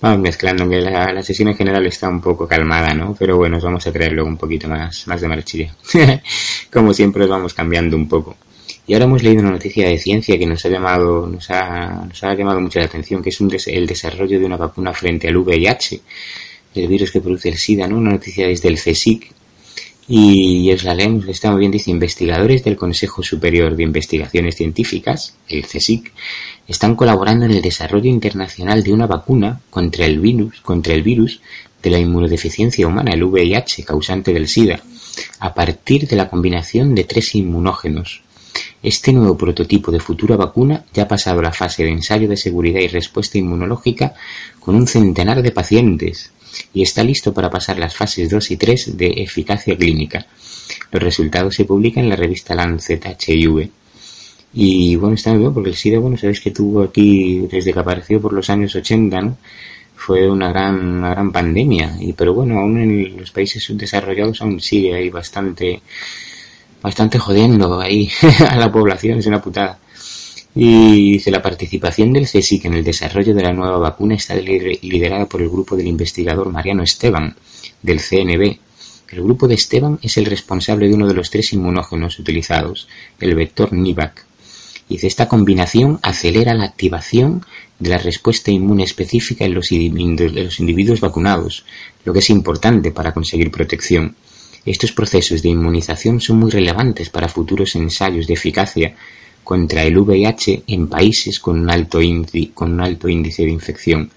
Vamos 0.00 0.20
mezclando, 0.20 0.66
que 0.68 0.76
la, 0.80 1.12
la 1.12 1.22
sesión 1.22 1.48
en 1.48 1.56
general 1.56 1.84
está 1.86 2.08
un 2.08 2.20
poco 2.22 2.48
calmada, 2.48 2.94
¿no? 2.94 3.14
Pero 3.18 3.36
bueno, 3.36 3.58
os 3.58 3.64
vamos 3.64 3.86
a 3.86 3.92
traer 3.92 4.12
luego 4.12 4.28
un 4.30 4.38
poquito 4.38 4.66
más, 4.68 5.06
más 5.06 5.20
de 5.20 5.28
marchilla. 5.28 5.74
Como 6.72 6.94
siempre, 6.94 7.24
os 7.24 7.28
vamos 7.30 7.52
cambiando 7.52 7.96
un 7.96 8.08
poco. 8.08 8.36
Y 8.86 8.94
ahora 8.94 9.04
hemos 9.04 9.22
leído 9.22 9.42
una 9.42 9.50
noticia 9.50 9.86
de 9.86 9.98
ciencia 9.98 10.38
que 10.38 10.46
nos 10.46 10.64
ha 10.64 10.68
llamado, 10.70 11.26
nos 11.26 11.50
ha, 11.50 12.06
nos 12.08 12.24
ha 12.24 12.34
llamado 12.34 12.61
mucho 12.61 12.78
la 12.78 12.86
atención, 12.86 13.22
que 13.22 13.28
es 13.28 13.40
un 13.40 13.48
des- 13.48 13.68
el 13.68 13.86
desarrollo 13.86 14.38
de 14.40 14.46
una 14.46 14.56
vacuna 14.56 14.92
frente 14.94 15.28
al 15.28 15.36
VIH, 15.36 16.00
el 16.74 16.88
virus 16.88 17.11
que 17.11 17.20
produce 17.20 17.50
el 17.50 17.58
SIDA, 17.58 17.86
¿no? 17.86 17.98
Una 17.98 18.12
noticia 18.12 18.46
desde 18.48 18.68
el 18.68 18.76
CSIC, 18.76 19.30
y 20.12 20.72
os 20.72 20.82
la 20.82 20.92
leemos, 20.92 21.28
está 21.28 21.52
muy 21.52 21.61
bien, 21.61 21.70
dice, 21.70 21.92
investigadores 21.92 22.64
del 22.64 22.74
Consejo 22.74 23.22
Superior 23.22 23.76
de 23.76 23.84
Investigaciones 23.84 24.56
Científicas, 24.56 25.36
el 25.48 25.64
CSIC, 25.64 26.12
están 26.66 26.96
colaborando 26.96 27.44
en 27.44 27.52
el 27.52 27.62
desarrollo 27.62 28.11
internacional 28.11 28.82
de 28.82 28.92
una 28.92 29.06
vacuna 29.06 29.61
contra 29.70 30.06
el 30.06 30.18
virus, 30.18 30.62
contra 30.62 30.94
el 30.94 31.04
virus 31.04 31.40
de 31.80 31.90
la 31.90 32.00
inmunodeficiencia 32.00 32.88
humana, 32.88 33.12
el 33.12 33.22
VIH, 33.22 33.84
causante 33.84 34.32
del 34.32 34.48
SIDA, 34.48 34.80
a 35.38 35.54
partir 35.54 36.08
de 36.08 36.16
la 36.16 36.28
combinación 36.28 36.92
de 36.96 37.04
tres 37.04 37.36
inmunógenos. 37.36 38.22
Este 38.82 39.12
nuevo 39.12 39.38
prototipo 39.38 39.92
de 39.92 40.00
futura 40.00 40.34
vacuna 40.34 40.86
ya 40.92 41.04
ha 41.04 41.08
pasado 41.08 41.40
la 41.40 41.52
fase 41.52 41.84
de 41.84 41.90
ensayo 41.90 42.26
de 42.26 42.36
seguridad 42.36 42.80
y 42.80 42.88
respuesta 42.88 43.38
inmunológica 43.38 44.14
con 44.58 44.74
un 44.74 44.88
centenar 44.88 45.40
de 45.40 45.52
pacientes 45.52 46.32
y 46.72 46.82
está 46.82 47.03
listo 47.03 47.32
para 47.32 47.51
pasar 47.51 47.78
las 47.78 47.94
fases 47.94 48.30
2 48.30 48.51
y 48.51 48.57
3 48.57 48.96
de 48.96 49.14
eficacia 49.16 49.76
clínica. 49.76 50.26
Los 50.92 51.03
resultados 51.03 51.55
se 51.55 51.64
publican 51.64 52.05
en 52.05 52.11
la 52.11 52.16
revista 52.16 52.55
Lancet 52.55 53.05
HIV. 53.05 53.70
Y 54.53 54.96
bueno, 54.96 55.14
está 55.14 55.30
muy 55.30 55.40
bien 55.40 55.55
porque 55.55 55.70
el 55.70 55.76
SIDA, 55.76 55.98
bueno, 55.98 56.16
sabéis 56.16 56.40
que 56.40 56.51
tuvo 56.51 56.82
aquí 56.82 57.46
desde 57.51 57.72
que 57.72 57.78
apareció 57.78 58.20
por 58.20 58.32
los 58.32 58.51
años 58.51 58.74
80, 58.74 59.20
¿no? 59.20 59.36
Fue 59.94 60.28
una 60.28 60.48
gran, 60.48 60.96
una 60.96 61.11
gran 61.11 61.30
pandemia. 61.30 61.96
Y, 62.01 62.12
pero 62.14 62.34
bueno, 62.34 62.59
aún 62.59 62.78
en 62.78 63.16
los 63.18 63.30
países 63.30 63.62
subdesarrollados 63.62 64.42
aún 64.42 64.61
sigue 64.61 64.94
ahí 64.94 65.09
bastante, 65.11 65.82
bastante 66.82 67.18
jodiendo 67.18 67.80
ahí 67.80 68.11
a 68.48 68.57
la 68.57 68.72
población, 68.72 69.18
es 69.18 69.26
una 69.26 69.40
putada. 69.40 69.78
Y 70.55 71.12
dice, 71.12 71.30
la 71.30 71.42
participación 71.42 72.12
del 72.12 72.24
CSIC 72.26 72.64
en 72.64 72.74
el 72.74 72.84
desarrollo 72.84 73.34
de 73.34 73.42
la 73.42 73.53
nueva 73.53 73.78
vacuna 73.78 74.16
está 74.16 74.34
lider- 74.34 74.80
liderada 74.82 75.26
por 75.26 75.40
el 75.42 75.48
grupo 75.48 75.76
del 75.76 75.86
investigador 75.86 76.51
Mariano 76.51 76.82
Esteban, 76.82 77.36
del 77.82 78.01
CNB. 78.01 78.59
El 79.12 79.22
grupo 79.22 79.46
de 79.46 79.55
Esteban 79.55 79.98
es 80.03 80.16
el 80.16 80.26
responsable 80.26 80.88
de 80.88 80.94
uno 80.94 81.07
de 81.07 81.14
los 81.14 81.30
tres 81.30 81.53
inmunógenos 81.53 82.18
utilizados, 82.18 82.88
el 83.20 83.34
vector 83.34 83.72
NIVAC. 83.72 84.24
Dice, 84.88 85.07
esta 85.07 85.28
combinación 85.28 86.01
acelera 86.03 86.53
la 86.55 86.64
activación 86.64 87.44
de 87.78 87.90
la 87.90 87.98
respuesta 87.98 88.51
inmune 88.51 88.82
específica 88.82 89.44
en 89.44 89.55
los, 89.55 89.68
de 89.68 90.42
los 90.44 90.59
individuos 90.59 91.01
vacunados, 91.01 91.64
lo 92.05 92.12
que 92.12 92.18
es 92.18 92.30
importante 92.30 92.90
para 92.90 93.12
conseguir 93.12 93.53
protección. 93.53 94.16
Estos 94.66 94.90
procesos 94.92 95.42
de 95.42 95.48
inmunización 95.48 96.20
son 96.20 96.38
muy 96.38 96.51
relevantes 96.51 97.09
para 97.09 97.28
futuros 97.28 97.76
ensayos 97.76 98.26
de 98.26 98.34
eficacia 98.34 98.94
contra 99.51 99.82
el 99.82 99.98
VIH 99.98 100.62
en 100.68 100.86
países 100.86 101.40
con 101.40 101.59
un 101.59 101.68
alto 101.68 102.01
índice, 102.01 102.53
con 102.55 102.72
un 102.74 102.80
alto 102.82 103.09
índice 103.09 103.42
de 103.42 103.51
infección. 103.51 104.09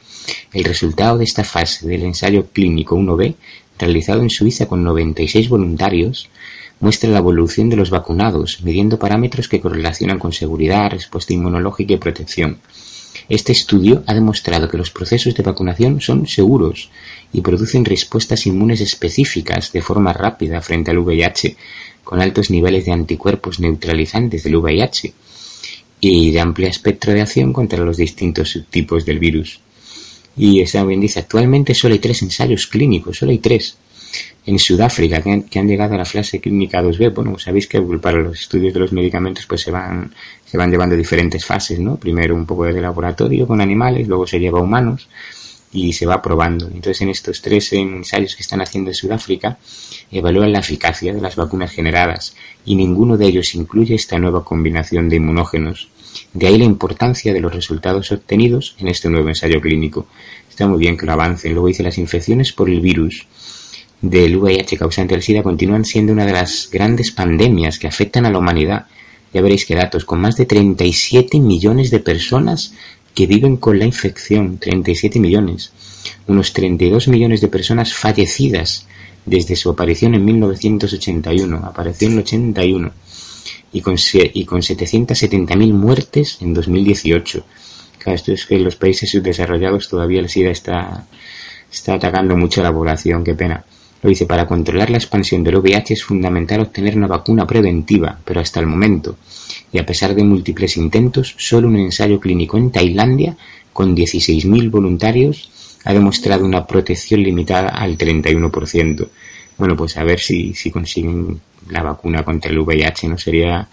El 0.53 0.63
resultado 0.63 1.17
de 1.17 1.23
esta 1.23 1.43
fase 1.43 1.87
del 1.87 2.03
ensayo 2.03 2.49
clínico 2.53 2.95
1B, 2.95 3.33
realizado 3.79 4.21
en 4.21 4.29
Suiza 4.29 4.67
con 4.67 4.83
96 4.83 5.49
voluntarios, 5.49 6.29
muestra 6.81 7.09
la 7.09 7.17
evolución 7.17 7.67
de 7.67 7.77
los 7.77 7.89
vacunados, 7.89 8.59
midiendo 8.61 8.99
parámetros 8.99 9.47
que 9.47 9.59
correlacionan 9.59 10.19
con 10.19 10.33
seguridad, 10.33 10.91
respuesta 10.91 11.33
inmunológica 11.33 11.93
y 11.93 11.97
protección. 11.97 12.59
Este 13.29 13.51
estudio 13.51 14.03
ha 14.07 14.13
demostrado 14.13 14.69
que 14.69 14.77
los 14.77 14.91
procesos 14.91 15.35
de 15.35 15.43
vacunación 15.43 16.01
son 16.01 16.27
seguros 16.27 16.89
y 17.31 17.41
producen 17.41 17.85
respuestas 17.85 18.45
inmunes 18.45 18.81
específicas 18.81 19.71
de 19.71 19.81
forma 19.81 20.13
rápida 20.13 20.61
frente 20.61 20.91
al 20.91 20.99
VIH, 20.99 21.55
con 22.03 22.21
altos 22.21 22.49
niveles 22.49 22.85
de 22.85 22.91
anticuerpos 22.91 23.59
neutralizantes 23.59 24.43
del 24.43 24.57
VIH 24.57 25.13
y 25.99 26.31
de 26.31 26.39
amplio 26.39 26.67
espectro 26.67 27.13
de 27.13 27.21
acción 27.21 27.53
contra 27.53 27.83
los 27.83 27.97
distintos 27.97 28.49
subtipos 28.49 29.05
del 29.05 29.19
virus. 29.19 29.59
Y 30.35 30.61
está 30.61 30.83
bien, 30.83 30.99
dice, 30.99 31.19
actualmente 31.19 31.73
solo 31.73 31.93
hay 31.93 31.99
tres 31.99 32.21
ensayos 32.23 32.67
clínicos, 32.67 33.17
solo 33.17 33.31
hay 33.31 33.37
tres. 33.37 33.77
En 34.45 34.59
Sudáfrica, 34.59 35.21
que 35.21 35.59
han, 35.59 35.67
llegado 35.67 35.93
a 35.93 35.97
la 35.97 36.05
fase 36.05 36.41
clínica 36.41 36.83
2B, 36.83 37.13
bueno, 37.13 37.39
sabéis 37.39 37.67
que 37.67 37.81
para 37.81 38.19
los 38.19 38.41
estudios 38.41 38.73
de 38.73 38.79
los 38.81 38.91
medicamentos 38.91 39.45
pues 39.45 39.61
se 39.61 39.71
van, 39.71 40.13
se 40.45 40.57
van 40.57 40.69
llevando 40.69 40.97
diferentes 40.97 41.45
fases, 41.45 41.79
¿no? 41.79 41.95
Primero 41.95 42.35
un 42.35 42.45
poco 42.45 42.65
de 42.65 42.81
laboratorio 42.81 43.47
con 43.47 43.61
animales, 43.61 44.05
luego 44.05 44.27
se 44.27 44.39
lleva 44.39 44.59
a 44.59 44.63
humanos 44.63 45.07
y 45.71 45.93
se 45.93 46.05
va 46.05 46.21
probando. 46.21 46.67
Entonces 46.67 47.01
en 47.01 47.09
estos 47.09 47.41
tres 47.41 47.71
ensayos 47.71 48.35
que 48.35 48.43
están 48.43 48.61
haciendo 48.61 48.91
en 48.91 48.95
Sudáfrica 48.95 49.57
evalúan 50.11 50.51
la 50.51 50.59
eficacia 50.59 51.13
de 51.13 51.21
las 51.21 51.37
vacunas 51.37 51.71
generadas 51.71 52.35
y 52.65 52.75
ninguno 52.75 53.15
de 53.15 53.27
ellos 53.27 53.55
incluye 53.55 53.95
esta 53.95 54.19
nueva 54.19 54.43
combinación 54.43 55.07
de 55.07 55.15
inmunógenos. 55.15 55.87
De 56.33 56.47
ahí 56.47 56.57
la 56.57 56.65
importancia 56.65 57.33
de 57.33 57.39
los 57.39 57.53
resultados 57.53 58.11
obtenidos 58.11 58.75
en 58.79 58.89
este 58.89 59.09
nuevo 59.09 59.29
ensayo 59.29 59.61
clínico. 59.61 60.07
Está 60.49 60.67
muy 60.67 60.79
bien 60.79 60.97
que 60.97 61.05
lo 61.05 61.13
avancen. 61.13 61.53
Luego 61.53 61.67
dice 61.67 61.81
las 61.81 61.97
infecciones 61.97 62.51
por 62.51 62.69
el 62.69 62.81
virus 62.81 63.25
del 64.03 64.35
VIH 64.35 64.77
causante 64.77 65.15
del 65.15 65.23
SIDA 65.23 65.41
continúan 65.41 65.85
siendo 65.85 66.11
una 66.11 66.25
de 66.25 66.33
las 66.33 66.69
grandes 66.69 67.11
pandemias 67.11 67.79
que 67.79 67.87
afectan 67.87 68.25
a 68.25 68.29
la 68.29 68.37
humanidad 68.37 68.85
Ya 69.33 69.41
veréis 69.41 69.65
qué 69.65 69.75
datos, 69.75 70.03
con 70.05 70.19
más 70.19 70.35
de 70.35 70.45
37 70.45 71.39
millones 71.39 71.89
de 71.89 71.99
personas 71.99 72.73
que 73.15 73.25
viven 73.25 73.57
con 73.57 73.79
la 73.79 73.85
infección, 73.85 74.57
37 74.57 75.19
millones, 75.19 75.71
unos 76.27 76.51
32 76.51 77.07
millones 77.07 77.41
de 77.41 77.47
personas 77.47 77.93
fallecidas 77.93 78.85
desde 79.25 79.55
su 79.55 79.69
aparición 79.69 80.15
en 80.15 80.25
1981, 80.25 81.57
apareció 81.63 82.09
en 82.09 82.13
el 82.15 82.19
81, 82.19 82.91
y 83.71 83.81
con, 83.81 83.95
y 84.33 84.45
con 84.45 84.61
770.000 84.61 85.73
muertes 85.73 86.37
en 86.41 86.53
2018. 86.53 87.45
Claro, 87.99 88.15
esto 88.15 88.33
es 88.33 88.45
que 88.45 88.55
en 88.55 88.65
los 88.65 88.75
países 88.75 89.09
subdesarrollados 89.09 89.87
todavía 89.87 90.19
el 90.19 90.29
SIDA 90.29 90.51
está, 90.51 91.07
está 91.71 91.95
atacando 91.95 92.35
mucho 92.35 92.61
a 92.61 92.65
la 92.65 92.73
población, 92.73 93.23
qué 93.23 93.33
pena. 93.33 93.63
Lo 94.03 94.09
dice, 94.09 94.25
para 94.25 94.45
controlar 94.45 94.89
la 94.89 94.97
expansión 94.97 95.45
del 95.45 95.55
VIH 95.55 95.93
es 95.93 96.03
fundamental 96.03 96.59
obtener 96.59 96.97
una 96.97 97.07
vacuna 97.07 97.47
preventiva, 97.47 98.19
pero 98.25 98.41
hasta 98.41 98.59
el 98.59 98.67
momento, 98.67 99.15
y 99.71 99.79
a 99.79 99.85
pesar 99.85 100.13
de 100.13 100.25
múltiples 100.25 100.75
intentos, 100.75 101.33
solo 101.37 101.69
un 101.69 101.77
ensayo 101.77 102.19
clínico 102.19 102.57
en 102.57 102.69
Tailandia, 102.69 103.37
con 103.71 103.95
16.000 103.95 104.69
voluntarios, 104.69 105.49
ha 105.85 105.93
demostrado 105.93 106.43
una 106.43 106.67
protección 106.67 107.23
limitada 107.23 107.69
al 107.69 107.97
31%. 107.97 109.07
Bueno, 109.57 109.77
pues 109.77 109.95
a 109.95 110.03
ver 110.03 110.19
si, 110.19 110.53
si 110.53 110.69
consiguen 110.69 111.39
la 111.69 111.81
vacuna 111.81 112.23
contra 112.23 112.51
el 112.51 112.59
VIH, 112.59 113.07
¿no? 113.07 113.17
Sería, 113.17 113.69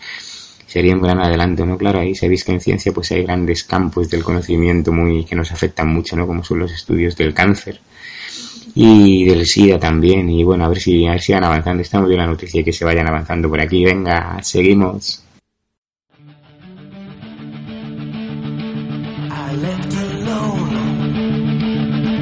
sería 0.65 0.95
un 0.95 1.03
gran 1.03 1.19
adelanto, 1.19 1.67
¿no? 1.67 1.77
Claro, 1.77 1.99
ahí 1.99 2.15
sabéis 2.15 2.45
que 2.45 2.53
en 2.53 2.61
ciencia 2.61 2.93
pues 2.93 3.11
hay 3.11 3.25
grandes 3.25 3.65
campos 3.65 4.09
del 4.09 4.23
conocimiento 4.23 4.93
muy, 4.93 5.25
que 5.25 5.35
nos 5.35 5.51
afectan 5.51 5.89
mucho, 5.89 6.15
¿no? 6.15 6.29
Como 6.29 6.45
son 6.45 6.61
los 6.61 6.71
estudios 6.71 7.17
del 7.17 7.35
cáncer 7.35 7.81
y 8.75 9.25
del 9.25 9.47
SIDA 9.47 9.79
también. 9.79 10.29
Y 10.29 10.45
bueno, 10.45 10.65
a 10.65 10.69
ver 10.69 10.79
si, 10.79 11.05
van 11.05 11.45
avanzando. 11.45 11.83
Estamos 11.83 12.09
viendo 12.09 12.25
la 12.25 12.31
noticia 12.31 12.63
que 12.63 12.73
se 12.73 12.85
vayan 12.85 13.09
avanzando 13.09 13.49
por 13.49 13.61
aquí. 13.61 13.85
Venga, 13.85 14.39
seguimos. 14.43 15.25
I 19.31 19.57
left 19.57 19.95
alone. 19.95 20.71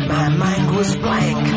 My 0.08 0.28
mind 0.30 0.76
was 0.76 0.96
blank. 0.96 1.48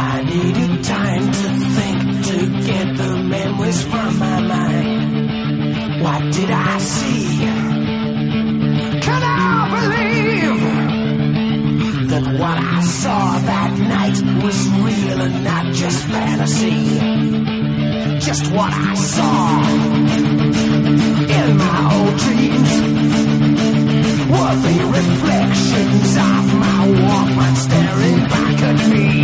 I 0.00 0.22
needed 0.24 0.84
time 0.84 1.30
to 1.30 1.48
think 1.76 2.26
to 2.26 2.36
get 2.66 2.96
the 2.96 3.16
memories 3.22 3.82
from 3.82 4.18
my 4.18 4.40
mind. 4.40 6.02
What 6.02 6.32
did 6.32 6.50
I 6.50 6.78
see? 6.78 7.38
Can 9.00 9.22
I 9.22 10.07
that 12.20 12.32
what 12.38 12.58
I 12.58 12.80
saw 12.82 13.38
that 13.38 13.78
night 13.78 14.42
was 14.42 14.68
real 14.68 15.20
and 15.20 15.44
not 15.44 15.72
just 15.74 16.04
fantasy? 16.06 16.98
Just 18.18 18.50
what 18.52 18.72
I 18.72 18.94
saw 18.94 19.62
in 21.36 21.56
my 21.56 21.80
old 21.96 22.16
dreams 22.24 22.70
were 24.32 24.56
the 24.66 24.78
reflections 24.98 26.16
of 26.16 26.54
my 26.64 26.80
Walkman 27.06 27.56
staring 27.56 28.20
back 28.28 28.62
at 28.62 28.78
me. 28.90 29.17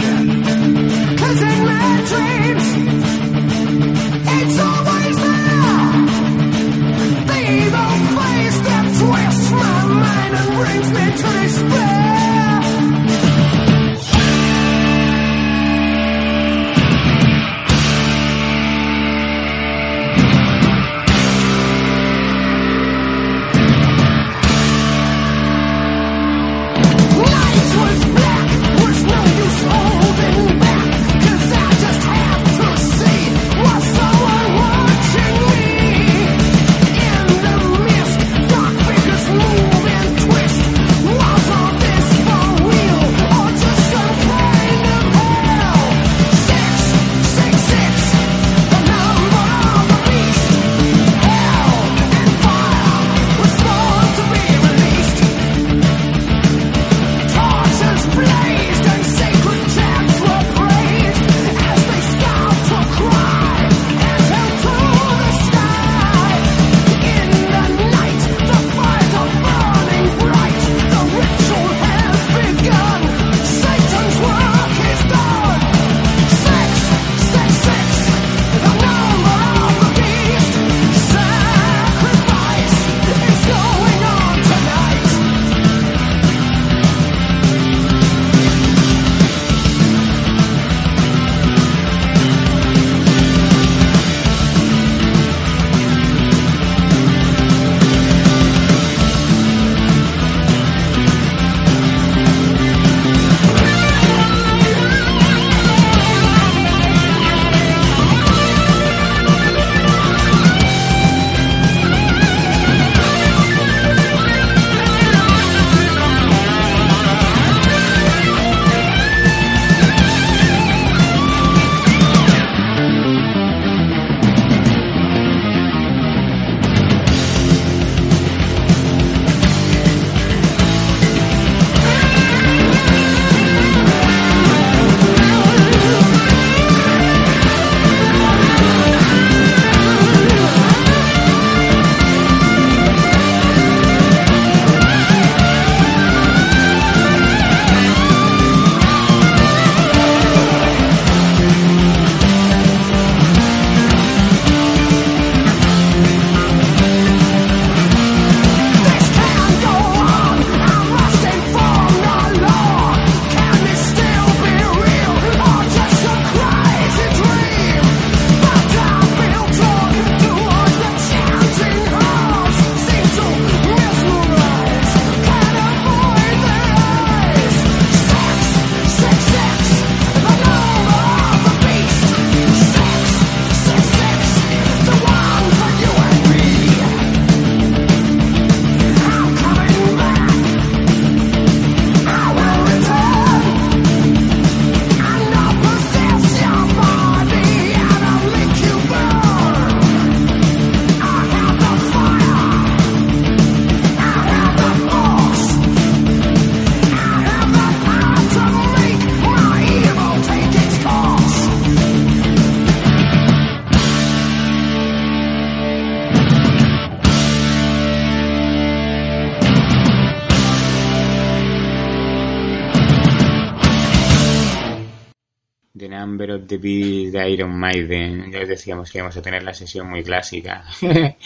De 227.15 227.31
Iron 227.31 227.57
Maiden. 227.57 228.31
Ya 228.33 228.41
os 228.41 228.49
decíamos 228.49 228.91
que 228.91 228.99
íbamos 228.99 229.17
a 229.17 229.23
tener 229.23 229.43
la 229.43 229.55
sesión 229.55 229.89
muy 229.89 230.03
clásica. 230.03 230.65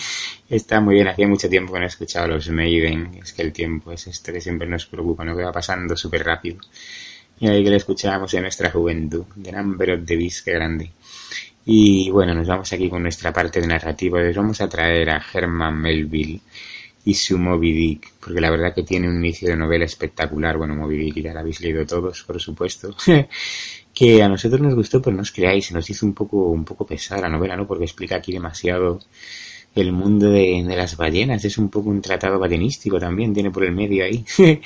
Está 0.48 0.80
muy 0.80 0.94
bien, 0.96 1.08
hacía 1.08 1.26
mucho 1.26 1.48
tiempo 1.48 1.72
que 1.72 1.78
no 1.78 1.84
he 1.86 1.88
escuchado 1.88 2.26
a 2.26 2.28
los 2.28 2.50
Maiden. 2.50 3.18
Es 3.22 3.32
que 3.32 3.42
el 3.42 3.52
tiempo 3.52 3.92
es 3.92 4.06
esto 4.06 4.32
que 4.32 4.40
siempre 4.40 4.68
nos 4.68 4.86
preocupa, 4.86 5.24
¿no? 5.24 5.36
Que 5.36 5.44
va 5.44 5.52
pasando 5.52 5.96
súper 5.96 6.24
rápido. 6.24 6.58
Y 7.40 7.48
ahí 7.48 7.64
que 7.64 7.70
lo 7.70 7.76
escuchábamos 7.76 8.32
en 8.34 8.42
nuestra 8.42 8.70
juventud. 8.70 9.24
The 9.42 9.52
Number 9.52 9.92
of 9.92 10.04
the 10.04 10.16
Beast, 10.16 10.44
qué 10.44 10.52
grande. 10.52 10.90
Y 11.64 12.10
bueno, 12.10 12.34
nos 12.34 12.46
vamos 12.46 12.70
aquí 12.72 12.88
con 12.90 13.02
nuestra 13.02 13.32
parte 13.32 13.60
de 13.60 13.66
narrativa. 13.66 14.20
Les 14.20 14.36
vamos 14.36 14.60
a 14.60 14.68
traer 14.68 15.08
a 15.10 15.24
Herman 15.32 15.80
Melville 15.80 16.40
y 17.04 17.14
su 17.14 17.38
Moby 17.38 17.72
Dick, 17.72 18.12
porque 18.20 18.40
la 18.40 18.50
verdad 18.50 18.74
que 18.74 18.82
tiene 18.82 19.08
un 19.08 19.16
inicio 19.16 19.48
de 19.48 19.56
novela 19.56 19.86
espectacular. 19.86 20.58
Bueno, 20.58 20.74
Moby 20.74 20.98
Dick 20.98 21.22
ya 21.22 21.32
la 21.32 21.40
habéis 21.40 21.60
leído 21.62 21.86
todos, 21.86 22.22
por 22.24 22.38
supuesto. 22.38 22.94
que 23.98 24.22
a 24.22 24.28
nosotros 24.28 24.60
nos 24.60 24.76
gustó, 24.76 25.02
pero 25.02 25.16
no 25.16 25.22
os 25.22 25.32
creáis, 25.32 25.66
se 25.66 25.74
nos 25.74 25.90
hizo 25.90 26.06
un 26.06 26.14
poco, 26.14 26.50
un 26.50 26.64
poco 26.64 26.86
pesada 26.86 27.22
la 27.22 27.28
novela, 27.28 27.56
¿no? 27.56 27.66
Porque 27.66 27.82
explica 27.84 28.14
aquí 28.14 28.32
demasiado 28.32 29.00
el 29.74 29.90
mundo 29.90 30.30
de, 30.30 30.62
las 30.68 30.96
ballenas. 30.96 31.44
Es 31.44 31.58
un 31.58 31.68
poco 31.68 31.90
un 31.90 32.00
tratado 32.00 32.38
ballenístico 32.38 33.00
también, 33.00 33.34
tiene 33.34 33.50
por 33.50 33.64
el 33.64 33.72
medio 33.72 34.04
ahí. 34.04 34.24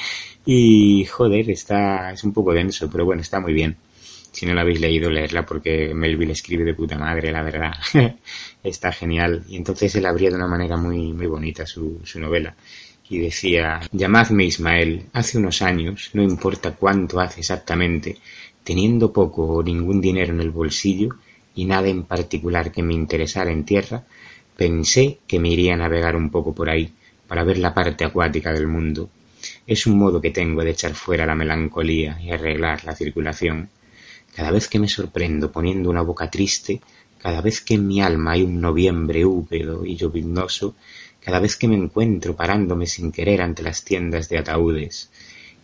y 0.45 1.07
joder, 1.07 1.49
está, 1.51 2.13
es 2.13 2.23
un 2.25 2.35
poco 2.35 2.53
denso, 2.53 2.91
pero 2.91 3.07
bueno, 3.07 3.23
está 3.23 3.41
muy 3.41 3.55
bien. 3.55 3.75
Si 4.31 4.45
no 4.45 4.53
la 4.53 4.61
habéis 4.63 4.81
leído, 4.81 5.11
leerla 5.11 5.47
porque 5.47 5.95
Melville 5.95 6.33
escribe 6.33 6.65
de 6.65 6.75
puta 6.75 6.99
madre, 6.99 7.33
la 7.33 7.43
verdad. 7.43 7.73
Está 8.63 8.93
genial. 8.93 9.45
Y 9.49 9.57
entonces 9.57 9.95
él 9.95 10.05
abría 10.07 10.29
de 10.29 10.37
una 10.37 10.47
manera 10.47 10.77
muy, 10.77 11.13
muy 11.13 11.27
bonita 11.27 11.67
su, 11.67 12.01
su 12.05 12.21
novela. 12.21 12.55
Y 13.09 13.19
decía, 13.19 13.81
llamadme 13.93 14.45
Ismael, 14.45 15.07
hace 15.13 15.39
unos 15.39 15.61
años, 15.63 16.11
no 16.15 16.23
importa 16.23 16.73
cuánto 16.75 17.21
hace 17.21 17.41
exactamente, 17.41 18.17
teniendo 18.65 19.13
poco 19.13 19.47
o 19.47 19.63
ningún 19.63 20.01
dinero 20.01 20.33
en 20.33 20.41
el 20.41 20.51
bolsillo 20.51 21.11
y 21.55 21.65
nada 21.65 21.89
en 21.89 22.05
particular 22.05 22.73
que 22.73 22.83
me 22.83 22.95
interesara 22.95 23.51
en 23.51 23.65
tierra, 23.65 24.05
pensé 24.57 25.19
que 25.27 25.39
me 25.39 25.51
iría 25.51 25.75
a 25.75 25.79
navegar 25.79 26.17
un 26.17 26.31
poco 26.31 26.55
por 26.55 26.71
ahí 26.71 26.93
para 27.27 27.45
ver 27.45 27.59
la 27.59 27.75
parte 27.75 28.05
acuática 28.05 28.53
del 28.53 28.69
mundo. 28.69 29.11
Es 29.67 29.87
un 29.87 29.99
modo 29.99 30.21
que 30.21 30.31
tengo 30.31 30.63
de 30.63 30.71
echar 30.71 30.95
fuera 30.95 31.27
la 31.27 31.35
melancolía 31.35 32.19
y 32.23 32.31
arreglar 32.31 32.85
la 32.85 32.95
circulación. 32.95 33.69
Cada 34.35 34.51
vez 34.51 34.69
que 34.69 34.79
me 34.79 34.89
sorprendo 34.89 35.51
poniendo 35.51 35.91
una 35.91 36.03
boca 36.03 36.31
triste, 36.31 36.81
cada 37.19 37.41
vez 37.41 37.61
que 37.61 37.75
en 37.75 37.87
mi 37.87 38.01
alma 38.01 38.33
hay 38.33 38.43
un 38.43 38.61
noviembre 38.61 39.25
húmedo 39.25 39.85
y 39.85 39.97
lloviznoso, 39.97 40.75
cada 41.21 41.39
vez 41.39 41.57
que 41.57 41.69
me 41.69 41.77
encuentro 41.77 42.35
parándome 42.35 42.87
sin 42.87 43.13
querer 43.13 43.43
ante 43.43 43.63
las 43.63 43.85
tiendas 43.85 44.29
de 44.29 44.39
ataúdes, 44.39 45.11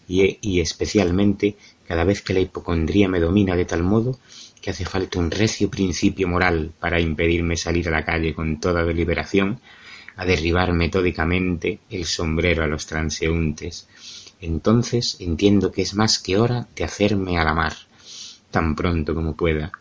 y, 0.07 0.38
y 0.40 0.61
especialmente 0.61 1.57
cada 1.89 2.05
vez 2.05 2.22
que 2.22 2.34
la 2.34 2.41
hipocondría 2.41 3.09
me 3.09 3.18
domina 3.18 3.57
de 3.57 3.64
tal 3.64 3.82
modo 3.82 4.20
que 4.61 4.70
hace 4.70 4.84
falta 4.84 5.18
un 5.18 5.30
recio 5.30 5.70
principio 5.70 6.28
moral 6.28 6.72
para 6.78 7.01
impedirme 7.01 7.57
salir 7.57 7.89
a 7.89 7.93
la 7.93 8.05
calle 8.05 8.34
con 8.34 8.61
toda 8.61 8.84
deliberación, 8.84 9.61
a 10.16 10.24
derribar 10.24 10.72
metódicamente 10.72 11.78
el 11.91 12.05
sombrero 12.05 12.62
a 12.62 12.66
los 12.66 12.86
transeúntes. 12.86 13.89
Entonces 14.41 15.16
entiendo 15.20 15.72
que 15.72 15.82
es 15.82 15.95
más 15.95 16.18
que 16.18 16.36
hora 16.36 16.68
de 16.76 16.84
hacerme 16.84 17.39
a 17.39 17.45
la 17.45 17.55
mar 17.55 17.74
tan 18.51 18.74
pronto 18.74 19.14
como 19.14 19.36
pueda. 19.36 19.72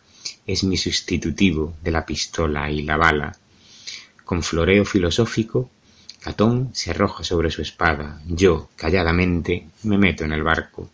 Es 0.46 0.64
mi 0.64 0.76
sustitutivo 0.76 1.74
de 1.82 1.90
la 1.90 2.04
pistola 2.06 2.70
y 2.70 2.82
la 2.82 2.96
bala. 2.96 3.36
Con 4.24 4.42
floreo 4.42 4.84
filosófico, 4.84 5.70
Catón 6.20 6.70
se 6.72 6.90
arroja 6.90 7.24
sobre 7.24 7.50
su 7.50 7.62
espada. 7.62 8.20
Yo, 8.26 8.68
calladamente, 8.76 9.68
me 9.84 9.98
meto 9.98 10.24
en 10.24 10.32
el 10.32 10.42
barco. 10.42 10.90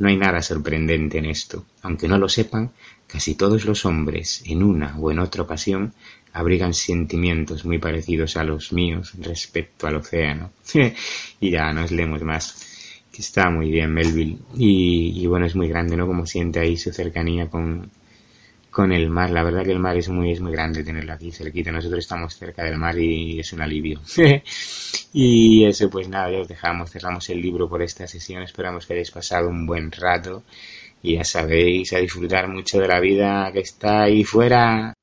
No 0.00 0.08
hay 0.08 0.16
nada 0.16 0.42
sorprendente 0.42 1.18
en 1.18 1.26
esto. 1.26 1.64
Aunque 1.82 2.08
no 2.08 2.18
lo 2.18 2.28
sepan, 2.28 2.72
casi 3.06 3.36
todos 3.36 3.64
los 3.64 3.84
hombres, 3.84 4.42
en 4.46 4.62
una 4.62 4.98
o 4.98 5.10
en 5.10 5.20
otra 5.20 5.42
ocasión, 5.42 5.92
abrigan 6.32 6.74
sentimientos 6.74 7.64
muy 7.64 7.78
parecidos 7.78 8.36
a 8.36 8.44
los 8.44 8.72
míos 8.72 9.12
respecto 9.18 9.86
al 9.86 9.96
océano. 9.96 10.50
y 11.40 11.50
ya, 11.50 11.72
no 11.72 11.84
os 11.84 11.92
leemos 11.92 12.22
más 12.22 12.66
que 13.12 13.22
está 13.22 13.50
muy 13.50 13.70
bien 13.70 13.92
Melville 13.92 14.38
y, 14.56 15.20
y, 15.20 15.26
bueno 15.26 15.44
es 15.44 15.56
muy 15.56 15.66
grande 15.66 15.96
no 15.96 16.06
como 16.06 16.26
siente 16.26 16.60
ahí 16.60 16.76
su 16.76 16.92
cercanía 16.92 17.50
con 17.50 17.90
con 18.70 18.92
el 18.92 19.10
mar 19.10 19.30
la 19.30 19.42
verdad 19.42 19.64
que 19.64 19.72
el 19.72 19.78
mar 19.78 19.96
es 19.96 20.08
muy 20.08 20.32
es 20.32 20.40
muy 20.40 20.52
grande 20.52 20.84
tenerlo 20.84 21.12
aquí 21.12 21.30
cerquita 21.30 21.72
nosotros 21.72 22.00
estamos 22.00 22.36
cerca 22.36 22.64
del 22.64 22.76
mar 22.76 22.98
y 22.98 23.40
es 23.40 23.52
un 23.52 23.62
alivio. 23.62 24.00
Y 25.12 25.64
eso 25.64 25.90
pues 25.90 26.08
nada 26.08 26.30
ya 26.30 26.38
os 26.38 26.48
dejamos 26.48 26.90
cerramos 26.90 27.28
el 27.30 27.42
libro 27.42 27.68
por 27.68 27.82
esta 27.82 28.06
sesión. 28.06 28.42
Esperamos 28.42 28.86
que 28.86 28.92
hayáis 28.94 29.10
pasado 29.10 29.48
un 29.48 29.66
buen 29.66 29.90
rato 29.90 30.44
y 31.02 31.16
ya 31.16 31.24
sabéis 31.24 31.92
a 31.92 31.98
disfrutar 31.98 32.46
mucho 32.46 32.78
de 32.78 32.88
la 32.88 33.00
vida 33.00 33.50
que 33.52 33.60
está 33.60 34.02
ahí 34.02 34.22
fuera 34.22 34.94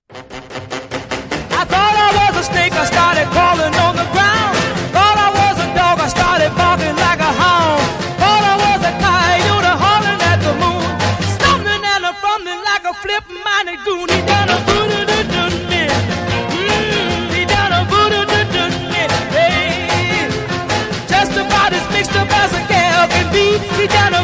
can 23.60 24.12
be. 24.12 24.17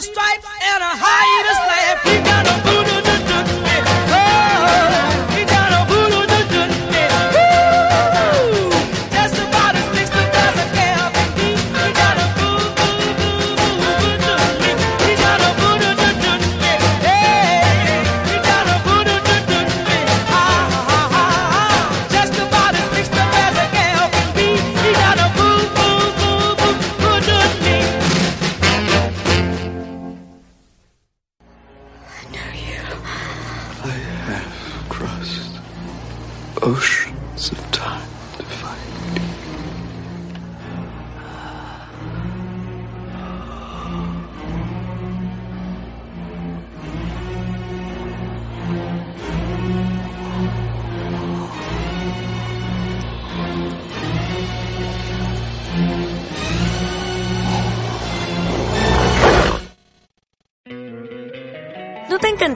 stripes 0.00 0.46